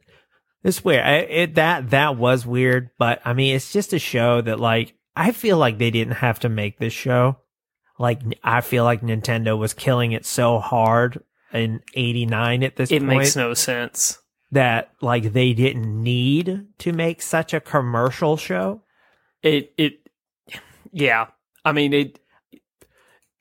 it's 0.64 0.84
weird. 0.84 1.02
I, 1.04 1.14
it 1.18 1.56
that 1.56 1.90
that 1.92 2.18
was 2.18 2.46
weird, 2.46 2.90
but 2.98 3.22
I 3.26 3.34
mean, 3.34 3.56
it's 3.56 3.72
just 3.72 3.94
a 3.94 4.00
show 4.00 4.42
that 4.42 4.60
like 4.60 4.94
I 5.16 5.32
feel 5.32 5.58
like 5.58 5.78
they 5.78 5.92
didn't 5.92 6.16
have 6.16 6.40
to 6.42 6.50
make 6.50 6.80
this 6.80 6.94
show. 6.94 7.38
Like 8.00 8.22
I 8.44 8.62
feel 8.62 8.84
like 8.84 9.02
Nintendo 9.02 9.58
was 9.58 9.74
killing 9.74 10.12
it 10.12 10.26
so 10.26 10.60
hard 10.60 11.24
in 11.54 11.82
'89 11.96 12.64
at 12.64 12.76
this 12.76 12.90
point. 12.90 13.04
it 13.04 13.06
point 13.06 13.20
makes 13.20 13.36
no 13.36 13.54
sense. 13.54 14.18
that 14.52 14.92
like 15.02 15.34
they 15.34 15.54
didn't 15.54 16.02
need 16.02 16.68
to 16.80 16.94
make 16.94 17.22
such 17.22 17.54
a 17.54 17.60
commercial 17.60 18.38
show. 18.38 18.82
It 19.44 19.74
it 19.78 20.08
yeah. 20.92 21.28
I 21.66 21.72
mean 21.74 21.94
it 21.94 22.20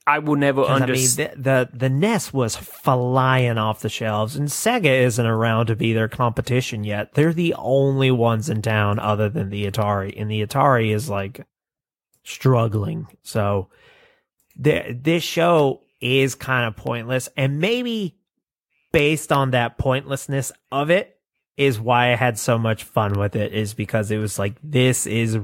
I 0.07 0.19
will 0.19 0.37
never 0.37 0.63
'Cause, 0.63 0.71
I 0.71 0.75
mean, 0.75 0.83
understand. 0.83 1.45
the, 1.45 1.69
the 1.73 1.79
the 1.79 1.89
NES 1.91 2.33
was 2.33 2.57
flying 2.57 3.59
off 3.59 3.81
the 3.81 3.89
shelves, 3.89 4.35
and 4.35 4.49
Sega 4.49 5.03
isn't 5.03 5.27
around 5.27 5.67
to 5.67 5.77
be 5.77 5.93
their 5.93 6.09
competition 6.09 6.85
yet. 6.85 7.13
They're 7.15 7.33
the 7.35 7.55
only 7.59 8.11
ones 8.11 8.49
in 8.49 8.63
town 8.63 8.99
other 8.99 9.29
than 9.29 9.51
the 9.51 9.71
Atari, 9.71 10.15
and 10.21 10.31
the 10.31 10.45
Atari 10.45 10.93
is 10.95 11.09
like 11.11 11.47
struggling. 12.25 13.07
So, 13.23 13.69
the, 14.57 14.99
this 15.01 15.23
show 15.23 15.83
is 16.01 16.35
kind 16.35 16.67
of 16.67 16.77
pointless, 16.77 17.29
and 17.37 17.61
maybe 17.61 18.17
based 18.93 19.31
on 19.31 19.51
that 19.53 19.79
pointlessness 19.79 20.51
of 20.73 20.91
it 20.91 21.19
is 21.57 21.79
why 21.79 22.13
I 22.13 22.17
had 22.17 22.39
so 22.39 22.59
much 22.59 22.85
fun 22.85 23.13
with 23.19 23.37
it. 23.37 23.53
Is 23.53 23.75
because 23.75 24.11
it 24.11 24.19
was 24.19 24.39
like 24.39 24.57
this 24.63 25.07
is 25.07 25.37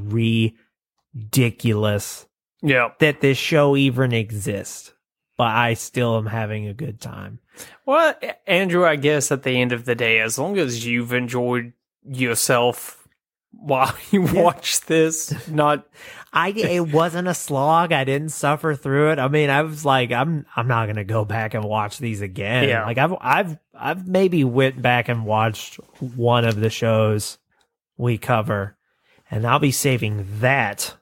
ridiculous 1.15 2.27
yeah. 2.63 2.91
that 2.99 3.21
this 3.21 3.39
show 3.39 3.77
even 3.77 4.13
exists, 4.13 4.93
but 5.37 5.49
I 5.49 5.75
still 5.75 6.17
am 6.17 6.27
having 6.27 6.67
a 6.67 6.75
good 6.75 7.01
time. 7.01 7.41
Well, 7.85 8.15
Andrew, 8.47 8.85
I 8.85 8.97
guess 8.97 9.33
at 9.33 9.43
the 9.43 9.61
end 9.61 9.73
of 9.73 9.85
the 9.85 9.95
day, 9.95 10.21
as 10.21 10.39
long 10.39 10.59
as 10.59 10.87
you've 10.87 11.13
enjoyed 11.13 11.73
yourself 12.05 13.07
while 13.53 13.95
you 14.11 14.23
watch 14.23 14.81
this, 14.83 15.49
not 15.49 15.87
I 16.37 16.51
it 16.51 16.93
wasn't 16.93 17.29
a 17.29 17.35
slog. 17.35 17.93
I 17.93 18.05
didn't 18.05 18.29
suffer 18.29 18.75
through 18.75 19.13
it. 19.13 19.19
I 19.19 19.29
mean, 19.29 19.49
I 19.49 19.63
was 19.63 19.87
like, 19.87 20.13
I'm 20.13 20.45
I'm 20.55 20.69
not 20.69 20.87
gonna 20.87 21.05
go 21.05 21.25
back 21.25 21.55
and 21.55 21.65
watch 21.65 21.99
these 21.99 22.21
again. 22.21 22.69
Yeah. 22.69 22.85
Like 22.85 22.99
I've 22.99 23.15
I've 23.21 23.59
I've 23.75 24.07
maybe 24.07 24.45
went 24.45 24.83
back 24.83 25.09
and 25.09 25.25
watched 25.25 25.77
one 25.99 26.45
of 26.45 26.57
the 26.57 26.69
shows 26.69 27.39
we 27.97 28.19
cover, 28.19 28.77
and 29.31 29.47
I'll 29.47 29.59
be 29.59 29.73
saving 29.73 30.27
that 30.41 30.95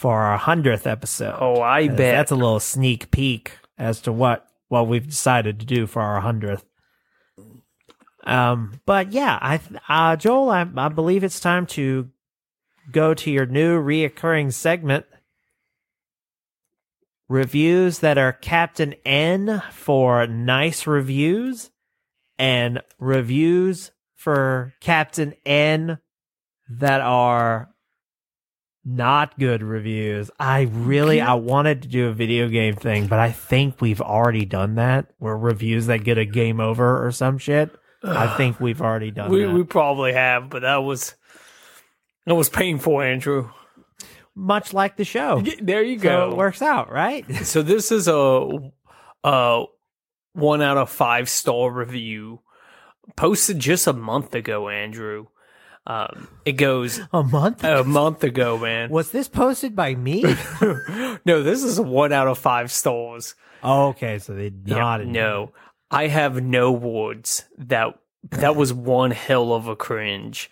for 0.00 0.20
our 0.22 0.38
hundredth 0.38 0.86
episode. 0.86 1.36
oh, 1.38 1.60
I 1.60 1.86
'Cause 1.86 1.96
bet 1.98 2.14
that's 2.14 2.30
a 2.30 2.34
little 2.34 2.58
sneak 2.58 3.10
peek 3.10 3.58
as 3.76 4.00
to 4.00 4.12
what 4.12 4.46
what 4.68 4.88
we've 4.88 5.06
decided 5.06 5.60
to 5.60 5.66
do 5.66 5.86
for 5.86 6.00
our 6.00 6.22
hundredth. 6.22 6.64
Um, 8.24 8.80
but 8.86 9.12
yeah, 9.12 9.38
I 9.42 9.60
uh, 9.90 10.16
Joel, 10.16 10.48
I, 10.48 10.66
I 10.74 10.88
believe 10.88 11.22
it's 11.22 11.38
time 11.38 11.66
to 11.66 12.08
go 12.90 13.12
to 13.12 13.30
your 13.30 13.44
new 13.44 13.78
reoccurring 13.78 14.54
segment. 14.54 15.04
Reviews 17.28 17.98
that 17.98 18.16
are 18.16 18.32
Captain 18.32 18.94
N 19.04 19.62
for 19.70 20.26
nice 20.26 20.86
reviews, 20.86 21.70
and 22.38 22.80
reviews 22.98 23.90
for 24.16 24.72
Captain 24.80 25.34
N 25.44 25.98
that 26.70 27.02
are 27.02 27.68
not 28.84 29.38
good 29.38 29.62
reviews. 29.62 30.30
I 30.38 30.62
really 30.62 31.20
I 31.20 31.34
wanted 31.34 31.82
to 31.82 31.88
do 31.88 32.08
a 32.08 32.12
video 32.12 32.48
game 32.48 32.74
thing, 32.76 33.06
but 33.06 33.18
I 33.18 33.30
think 33.32 33.80
we've 33.80 34.00
already 34.00 34.44
done 34.44 34.76
that. 34.76 35.06
Where 35.18 35.36
reviews 35.36 35.86
that 35.86 36.04
get 36.04 36.18
a 36.18 36.24
game 36.24 36.60
over 36.60 37.04
or 37.06 37.12
some 37.12 37.38
shit. 37.38 37.70
I 38.02 38.34
think 38.38 38.58
we've 38.60 38.80
already 38.80 39.10
done 39.10 39.30
we 39.30 39.44
that. 39.44 39.52
we 39.52 39.62
probably 39.64 40.14
have, 40.14 40.48
but 40.48 40.62
that 40.62 40.76
was 40.78 41.14
that 42.26 42.34
was 42.34 42.48
painful, 42.48 43.00
Andrew. 43.00 43.50
Much 44.34 44.72
like 44.72 44.96
the 44.96 45.04
show. 45.04 45.42
There 45.60 45.82
you 45.82 45.98
So 45.98 46.02
go. 46.02 46.30
it 46.30 46.36
works 46.36 46.62
out, 46.62 46.90
right? 46.90 47.26
So 47.44 47.60
this 47.62 47.92
is 47.92 48.08
a 48.08 48.48
a 49.24 49.64
one 50.32 50.62
out 50.62 50.78
of 50.78 50.88
five 50.88 51.28
star 51.28 51.70
review 51.70 52.40
posted 53.16 53.58
just 53.58 53.86
a 53.86 53.92
month 53.92 54.34
ago, 54.34 54.68
Andrew. 54.70 55.26
Um, 55.86 56.28
it 56.44 56.52
goes 56.52 57.00
A 57.12 57.22
month? 57.22 57.64
a 57.64 57.82
month 57.84 58.22
ago, 58.22 58.58
man. 58.58 58.90
Was 58.90 59.10
this 59.10 59.28
posted 59.28 59.74
by 59.74 59.94
me? 59.94 60.22
no, 61.24 61.42
this 61.42 61.62
is 61.64 61.78
a 61.78 61.82
one 61.82 62.12
out 62.12 62.28
of 62.28 62.38
five 62.38 62.70
stars. 62.70 63.34
oh, 63.62 63.88
okay, 63.88 64.18
so 64.18 64.34
they 64.34 64.52
Yeah, 64.64 64.76
not 64.76 65.06
no, 65.06 65.52
I 65.90 66.06
have 66.08 66.42
no 66.42 66.70
words. 66.70 67.44
That 67.58 67.98
that 68.30 68.54
was 68.56 68.72
one 68.72 69.10
hell 69.10 69.52
of 69.52 69.66
a 69.66 69.74
cringe. 69.76 70.50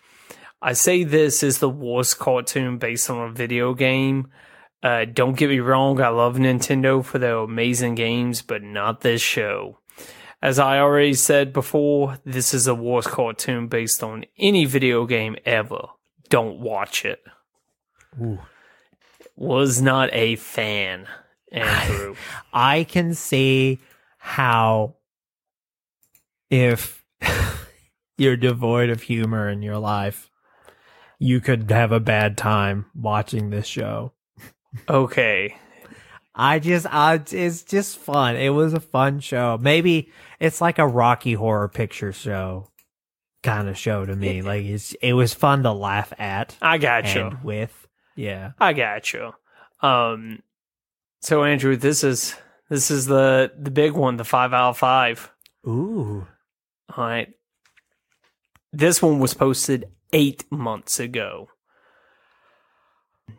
I 0.60 0.72
say 0.72 1.04
this 1.04 1.42
is 1.42 1.58
the 1.58 1.68
worst 1.68 2.18
cartoon 2.18 2.78
based 2.78 3.08
on 3.10 3.28
a 3.28 3.30
video 3.32 3.74
game, 3.74 4.28
Uh, 4.82 5.04
don't 5.04 5.36
get 5.36 5.50
me 5.50 5.58
wrong, 5.60 6.00
I 6.00 6.08
love 6.08 6.36
Nintendo 6.36 7.04
for 7.04 7.18
their 7.18 7.36
amazing 7.38 7.94
games, 7.96 8.42
but 8.42 8.62
not 8.62 9.00
this 9.02 9.20
show. 9.20 9.78
As 10.41 10.59
I 10.59 10.78
already 10.78 11.14
said 11.14 11.53
before, 11.53 12.18
this 12.24 12.55
is 12.55 12.66
the 12.66 12.74
worst 12.74 13.09
cartoon 13.09 13.66
based 13.66 14.05
on 14.05 14.24
any 14.39 14.64
video 14.66 15.05
game 15.05 15.36
ever. 15.45 15.89
Don't 16.28 16.61
watch 16.61 17.05
it. 17.05 17.24
Was 19.36 19.82
not 19.82 20.11
a 20.12 20.36
fan, 20.36 21.09
Andrew. 21.51 22.14
I 22.53 22.84
can 22.84 23.14
see 23.14 23.80
how 24.18 24.95
if 26.51 27.05
you're 28.16 28.36
devoid 28.36 28.91
of 28.91 29.03
humor 29.03 29.49
in 29.49 29.62
your 29.62 29.78
life, 29.78 30.30
you 31.18 31.41
could 31.41 31.68
have 31.70 31.91
a 31.91 32.01
bad 32.01 32.36
time 32.36 32.86
watching 32.95 33.51
this 33.51 33.66
show. 33.66 34.12
okay. 34.89 35.57
I 36.39 36.61
just, 36.61 36.86
I, 36.86 37.20
it's 37.32 37.62
just 37.62 37.99
fun. 37.99 38.36
It 38.36 38.51
was 38.51 38.72
a 38.72 38.80
fun 38.80 39.20
show. 39.20 39.59
Maybe 39.61 40.11
it's 40.39 40.61
like 40.61 40.78
a 40.78 40.86
Rocky 40.86 41.32
Horror 41.34 41.68
Picture 41.68 42.12
Show 42.12 42.70
kind 43.43 43.68
of 43.68 43.76
show 43.76 44.07
to 44.07 44.14
me. 44.14 44.43
Like 44.43 44.64
it's, 44.64 44.93
it 45.03 45.14
was 45.14 45.34
fun 45.34 45.64
to 45.64 45.72
laugh 45.72 46.12
at 46.18 46.57
I 46.62 46.78
got 46.78 47.14
you. 47.14 47.36
with. 47.43 47.86
Yeah. 48.14 48.53
I 48.59 48.72
got 48.72 49.12
you. 49.12 49.32
Um, 49.80 50.43
so 51.20 51.45
Andrew, 51.45 51.76
this 51.76 52.05
is 52.05 52.34
this 52.68 52.91
is 52.91 53.07
the 53.07 53.53
the 53.59 53.70
big 53.70 53.93
one, 53.93 54.16
the 54.16 54.24
five 54.24 54.53
out 54.53 54.70
of 54.70 54.78
five. 54.78 55.30
Ooh. 55.66 56.26
All 56.97 57.05
right. 57.05 57.28
This 58.72 59.01
one 59.01 59.18
was 59.18 59.34
posted 59.34 59.86
eight 60.12 60.45
months 60.51 61.01
ago. 61.01 61.49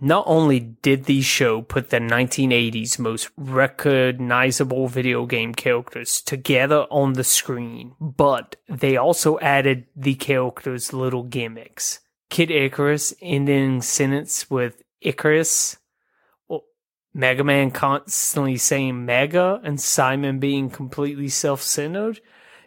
Not 0.02 0.24
only 0.28 0.60
did 0.60 1.06
the 1.06 1.22
show 1.22 1.62
put 1.62 1.90
the 1.90 2.00
1980s 2.00 3.00
most 3.00 3.30
recognizable 3.36 4.88
video 4.88 5.26
game 5.26 5.54
characters 5.54 6.22
together 6.22 6.86
on 6.90 7.14
the 7.14 7.24
screen, 7.24 7.96
but 8.00 8.56
they 8.70 8.96
also 8.96 9.40
added 9.40 9.88
the 9.96 10.16
characters' 10.16 10.94
little 10.94 11.24
gimmicks. 11.24 12.00
Kid 12.30 12.50
Icarus 12.50 13.14
ending 13.22 13.82
sentence 13.82 14.50
with 14.50 14.84
Icarus, 15.02 15.78
Mega 17.14 17.44
Man 17.44 17.72
constantly 17.72 18.58
saying 18.58 19.06
Mega, 19.06 19.60
and 19.64 19.82
Simon 19.82 20.40
being 20.40 20.70
completely 20.70 21.28
self 21.28 21.62
centered. 21.62 22.22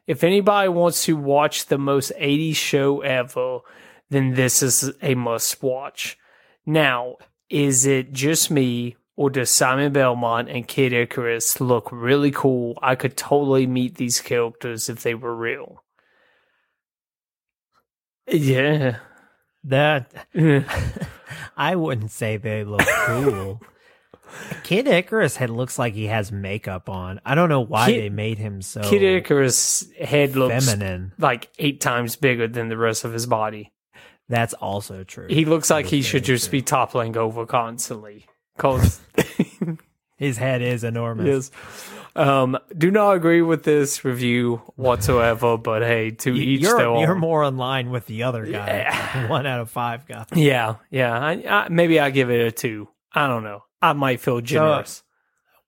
If 0.06 0.24
anybody 0.24 0.68
wants 0.68 1.04
to 1.04 1.16
watch 1.16 1.66
the 1.66 1.78
most 1.78 2.12
80s 2.20 2.56
show 2.56 3.00
ever, 3.02 3.60
then 4.10 4.34
this 4.34 4.62
is 4.62 4.92
a 5.00 5.14
must 5.14 5.62
watch. 5.62 6.18
Now, 6.64 7.16
is 7.50 7.86
it 7.86 8.12
just 8.12 8.50
me, 8.50 8.96
or 9.16 9.30
does 9.30 9.50
Simon 9.50 9.92
Belmont 9.92 10.48
and 10.48 10.66
Kid 10.66 10.92
Icarus 10.92 11.60
look 11.60 11.88
really 11.92 12.30
cool? 12.30 12.78
I 12.82 12.94
could 12.94 13.16
totally 13.16 13.66
meet 13.66 13.96
these 13.96 14.20
characters 14.20 14.88
if 14.88 15.02
they 15.02 15.14
were 15.14 15.34
real. 15.34 15.82
Yeah. 18.28 18.98
That 19.64 20.12
I 21.56 21.76
wouldn't 21.76 22.10
say 22.10 22.36
they 22.36 22.64
look 22.64 22.86
cool. 23.06 23.60
Kid 24.64 24.86
Icarus 24.86 25.36
head 25.36 25.50
looks 25.50 25.78
like 25.78 25.92
he 25.94 26.06
has 26.06 26.32
makeup 26.32 26.88
on. 26.88 27.20
I 27.24 27.34
don't 27.34 27.48
know 27.50 27.60
why 27.60 27.90
Kid- 27.90 28.00
they 28.02 28.08
made 28.08 28.38
him 28.38 28.62
so 28.62 28.80
Kid 28.82 29.02
Icarus' 29.02 29.84
head 30.00 30.36
looks 30.36 30.64
feminine. 30.64 31.12
like 31.18 31.50
eight 31.58 31.80
times 31.80 32.16
bigger 32.16 32.48
than 32.48 32.68
the 32.68 32.78
rest 32.78 33.04
of 33.04 33.12
his 33.12 33.26
body. 33.26 33.72
That's 34.28 34.54
also 34.54 35.04
true. 35.04 35.26
He 35.28 35.44
looks 35.44 35.70
like 35.70 35.86
he 35.86 36.02
should 36.02 36.24
just 36.24 36.46
true. 36.46 36.58
be 36.58 36.62
toppling 36.62 37.16
over 37.16 37.44
constantly. 37.46 38.26
Cause 38.58 39.00
His 40.16 40.36
head 40.38 40.62
is 40.62 40.84
enormous. 40.84 41.50
yes. 41.50 41.90
Um, 42.14 42.58
do 42.76 42.90
not 42.90 43.12
agree 43.16 43.42
with 43.42 43.64
this 43.64 44.04
review 44.04 44.62
whatsoever, 44.76 45.56
but 45.58 45.82
hey, 45.82 46.10
to 46.10 46.30
Y- 46.32 46.38
each 46.38 46.60
You're, 46.60 46.76
their 46.76 46.86
own. 46.86 47.00
you're 47.00 47.14
more 47.14 47.42
in 47.44 47.56
line 47.56 47.90
with 47.90 48.06
the 48.06 48.22
other 48.24 48.46
guy. 48.46 49.26
One 49.28 49.46
out 49.46 49.60
of 49.60 49.70
five 49.70 50.06
guy. 50.06 50.24
Yeah, 50.34 50.76
yeah. 50.90 51.18
I, 51.18 51.32
I, 51.48 51.68
maybe 51.70 51.98
I 51.98 52.10
give 52.10 52.30
it 52.30 52.46
a 52.46 52.52
two. 52.52 52.88
I 53.12 53.26
don't 53.26 53.42
know. 53.42 53.64
I 53.80 53.94
might 53.94 54.20
feel 54.20 54.40
generous. 54.40 55.02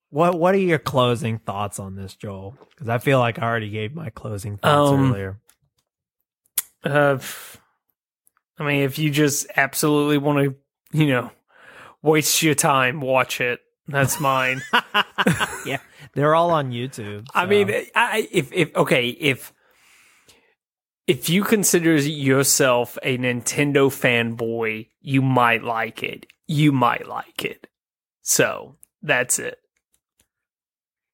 What 0.09 0.39
What 0.39 0.55
are 0.55 0.59
your 0.59 0.79
closing 0.79 1.39
thoughts 1.39 1.79
on 1.79 1.95
this, 1.95 2.15
Joel? 2.15 2.55
Because 2.69 2.87
I 2.87 2.99
feel 2.99 3.19
like 3.19 3.39
I 3.39 3.43
already 3.43 3.69
gave 3.71 3.93
my 3.93 4.09
closing 4.11 4.57
thoughts 4.57 4.91
Um, 4.91 5.11
earlier. 5.11 5.39
Uh, 6.85 7.15
f- 7.19 7.57
I 8.57 8.63
mean, 8.63 8.83
if 8.83 8.97
you 8.97 9.09
just 9.09 9.47
absolutely 9.55 10.17
want 10.17 10.39
to, 10.39 10.97
you 10.97 11.07
know, 11.07 11.31
waste 12.01 12.41
your 12.41 12.55
time, 12.55 13.01
watch 13.01 13.41
it. 13.41 13.59
That's 13.87 14.19
mine. 14.19 14.61
yeah, 15.65 15.79
they're 16.13 16.33
all 16.33 16.51
on 16.51 16.71
YouTube. 16.71 17.27
I 17.33 17.45
mean, 17.45 17.71
I 17.95 18.27
if 18.31 18.51
if 18.51 18.75
okay 18.75 19.09
if 19.09 19.53
if 21.05 21.29
you 21.29 21.43
consider 21.43 21.95
yourself 21.95 22.97
a 23.03 23.17
Nintendo 23.17 23.89
fanboy, 23.89 24.89
you 25.01 25.21
might 25.21 25.63
like 25.63 26.01
it. 26.01 26.25
You 26.47 26.71
might 26.71 27.07
like 27.07 27.45
it. 27.45 27.67
So 28.23 28.77
that's 29.03 29.37
it. 29.37 29.59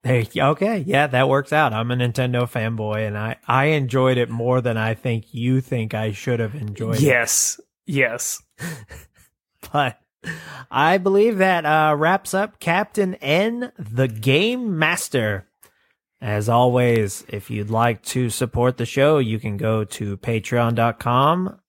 There, 0.04 0.24
okay, 0.36 0.80
yeah, 0.80 1.06
that 1.08 1.30
works 1.30 1.54
out. 1.54 1.74
I'm 1.74 1.91
a 1.91 1.95
Nintendo 1.95 2.49
fanboy, 2.49 3.06
and 3.06 3.18
I 3.18 3.38
I 3.47 3.66
enjoyed 3.66 4.18
it 4.18 4.30
more 4.30 4.60
than 4.60 4.76
I 4.76 4.95
think 4.95 5.34
you 5.34 5.62
think 5.62 5.93
I 5.93 6.12
should 6.12 6.39
have 6.39 6.56
enjoyed 6.56 6.95
it. 6.95 7.02
Yes, 7.02 7.60
yes. 7.86 8.41
But 9.72 9.99
I 10.70 10.97
believe 10.97 11.38
that 11.38 11.66
uh, 11.66 11.95
wraps 11.95 12.34
up 12.34 12.60
Captain 12.60 13.16
N, 13.16 13.72
the 13.78 14.08
Game 14.08 14.78
Master. 14.78 15.47
As 16.20 16.49
always, 16.49 17.26
if 17.30 17.49
you'd 17.49 17.72
like 17.72 18.04
to 18.04 18.30
support 18.30 18.78
the 18.78 18.86
show, 18.86 19.18
you 19.18 19.39
can 19.39 19.58
go 19.58 19.84
to 19.86 20.18
patreon.com 20.18 21.60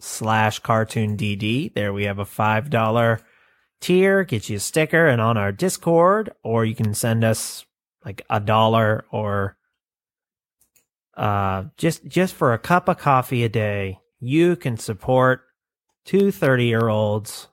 slash 0.00 0.58
cartoon 0.58 1.16
DD. 1.16 1.72
There 1.72 1.92
we 1.94 2.04
have 2.04 2.18
a 2.18 2.26
$5 2.26 3.22
tier, 3.80 4.24
get 4.24 4.50
you 4.50 4.56
a 4.56 4.60
sticker 4.60 5.06
and 5.06 5.20
on 5.20 5.38
our 5.38 5.50
Discord, 5.50 6.32
or 6.42 6.66
you 6.66 6.74
can 6.74 6.92
send 6.92 7.24
us 7.24 7.64
like 8.04 8.22
a 8.28 8.40
dollar 8.40 9.04
or 9.10 9.56
uh 11.16 11.64
just 11.76 12.06
just 12.06 12.34
for 12.34 12.52
a 12.52 12.58
cup 12.58 12.88
of 12.88 12.98
coffee 12.98 13.44
a 13.44 13.48
day, 13.48 13.98
you 14.20 14.56
can 14.56 14.76
support 14.76 15.42
two 16.04 16.30
30 16.30 16.66
year 16.66 16.88
olds 16.88 17.48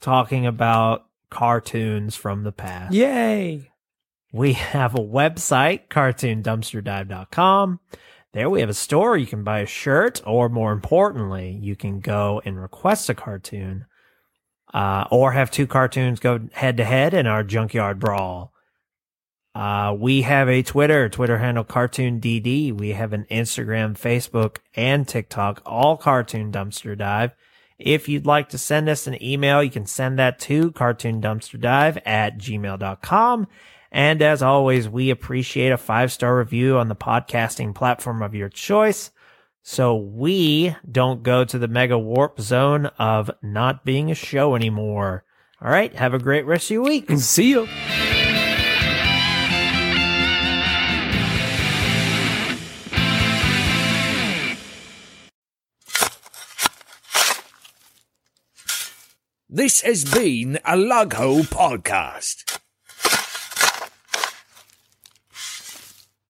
talking 0.00 0.46
about 0.46 1.06
cartoons 1.30 2.14
from 2.14 2.44
the 2.44 2.52
past. 2.52 2.94
Yay! 2.94 3.70
We 4.32 4.54
have 4.54 4.94
a 4.94 4.98
website, 4.98 5.88
cartoondumpsterdive.com. 5.88 7.80
There 8.32 8.48
we 8.48 8.60
have 8.60 8.70
a 8.70 8.74
store. 8.74 9.16
You 9.16 9.26
can 9.26 9.44
buy 9.44 9.60
a 9.60 9.66
shirt, 9.66 10.22
or 10.26 10.48
more 10.48 10.72
importantly, 10.72 11.58
you 11.60 11.76
can 11.76 12.00
go 12.00 12.40
and 12.44 12.60
request 12.60 13.10
a 13.10 13.14
cartoon, 13.14 13.84
uh, 14.72 15.04
or 15.10 15.32
have 15.32 15.50
two 15.50 15.66
cartoons 15.66 16.18
go 16.18 16.40
head 16.52 16.78
to 16.78 16.84
head 16.84 17.12
in 17.12 17.26
our 17.26 17.42
junkyard 17.42 17.98
brawl. 17.98 18.51
Uh, 19.54 19.94
we 19.98 20.22
have 20.22 20.48
a 20.48 20.62
Twitter, 20.62 21.08
Twitter 21.08 21.38
handle 21.38 21.64
Cartoon 21.64 22.20
DD. 22.20 22.72
We 22.72 22.90
have 22.90 23.12
an 23.12 23.26
Instagram, 23.30 23.98
Facebook, 23.98 24.58
and 24.74 25.06
TikTok, 25.06 25.60
all 25.66 25.96
Cartoon 25.96 26.50
Dumpster 26.50 26.96
Dive. 26.96 27.34
If 27.78 28.08
you'd 28.08 28.26
like 28.26 28.48
to 28.50 28.58
send 28.58 28.88
us 28.88 29.06
an 29.06 29.22
email, 29.22 29.62
you 29.62 29.70
can 29.70 29.86
send 29.86 30.18
that 30.18 30.38
to 30.40 30.70
cartoondumpsterdive 30.72 32.00
at 32.06 32.38
gmail.com. 32.38 33.46
And 33.90 34.22
as 34.22 34.42
always, 34.42 34.88
we 34.88 35.10
appreciate 35.10 35.70
a 35.70 35.76
five 35.76 36.12
star 36.12 36.38
review 36.38 36.78
on 36.78 36.88
the 36.88 36.96
podcasting 36.96 37.74
platform 37.74 38.22
of 38.22 38.34
your 38.34 38.48
choice. 38.48 39.10
So 39.62 39.96
we 39.96 40.74
don't 40.90 41.22
go 41.22 41.44
to 41.44 41.58
the 41.58 41.68
mega 41.68 41.98
warp 41.98 42.40
zone 42.40 42.86
of 42.98 43.30
not 43.42 43.84
being 43.84 44.10
a 44.10 44.14
show 44.14 44.54
anymore. 44.54 45.24
All 45.60 45.70
right. 45.70 45.94
Have 45.94 46.14
a 46.14 46.18
great 46.18 46.46
rest 46.46 46.66
of 46.66 46.70
your 46.70 46.82
week. 46.82 47.10
See 47.18 47.50
you. 47.50 47.68
This 59.54 59.82
has 59.82 60.06
been 60.06 60.56
a 60.64 60.78
Lugho 60.78 61.42
podcast. 61.42 62.61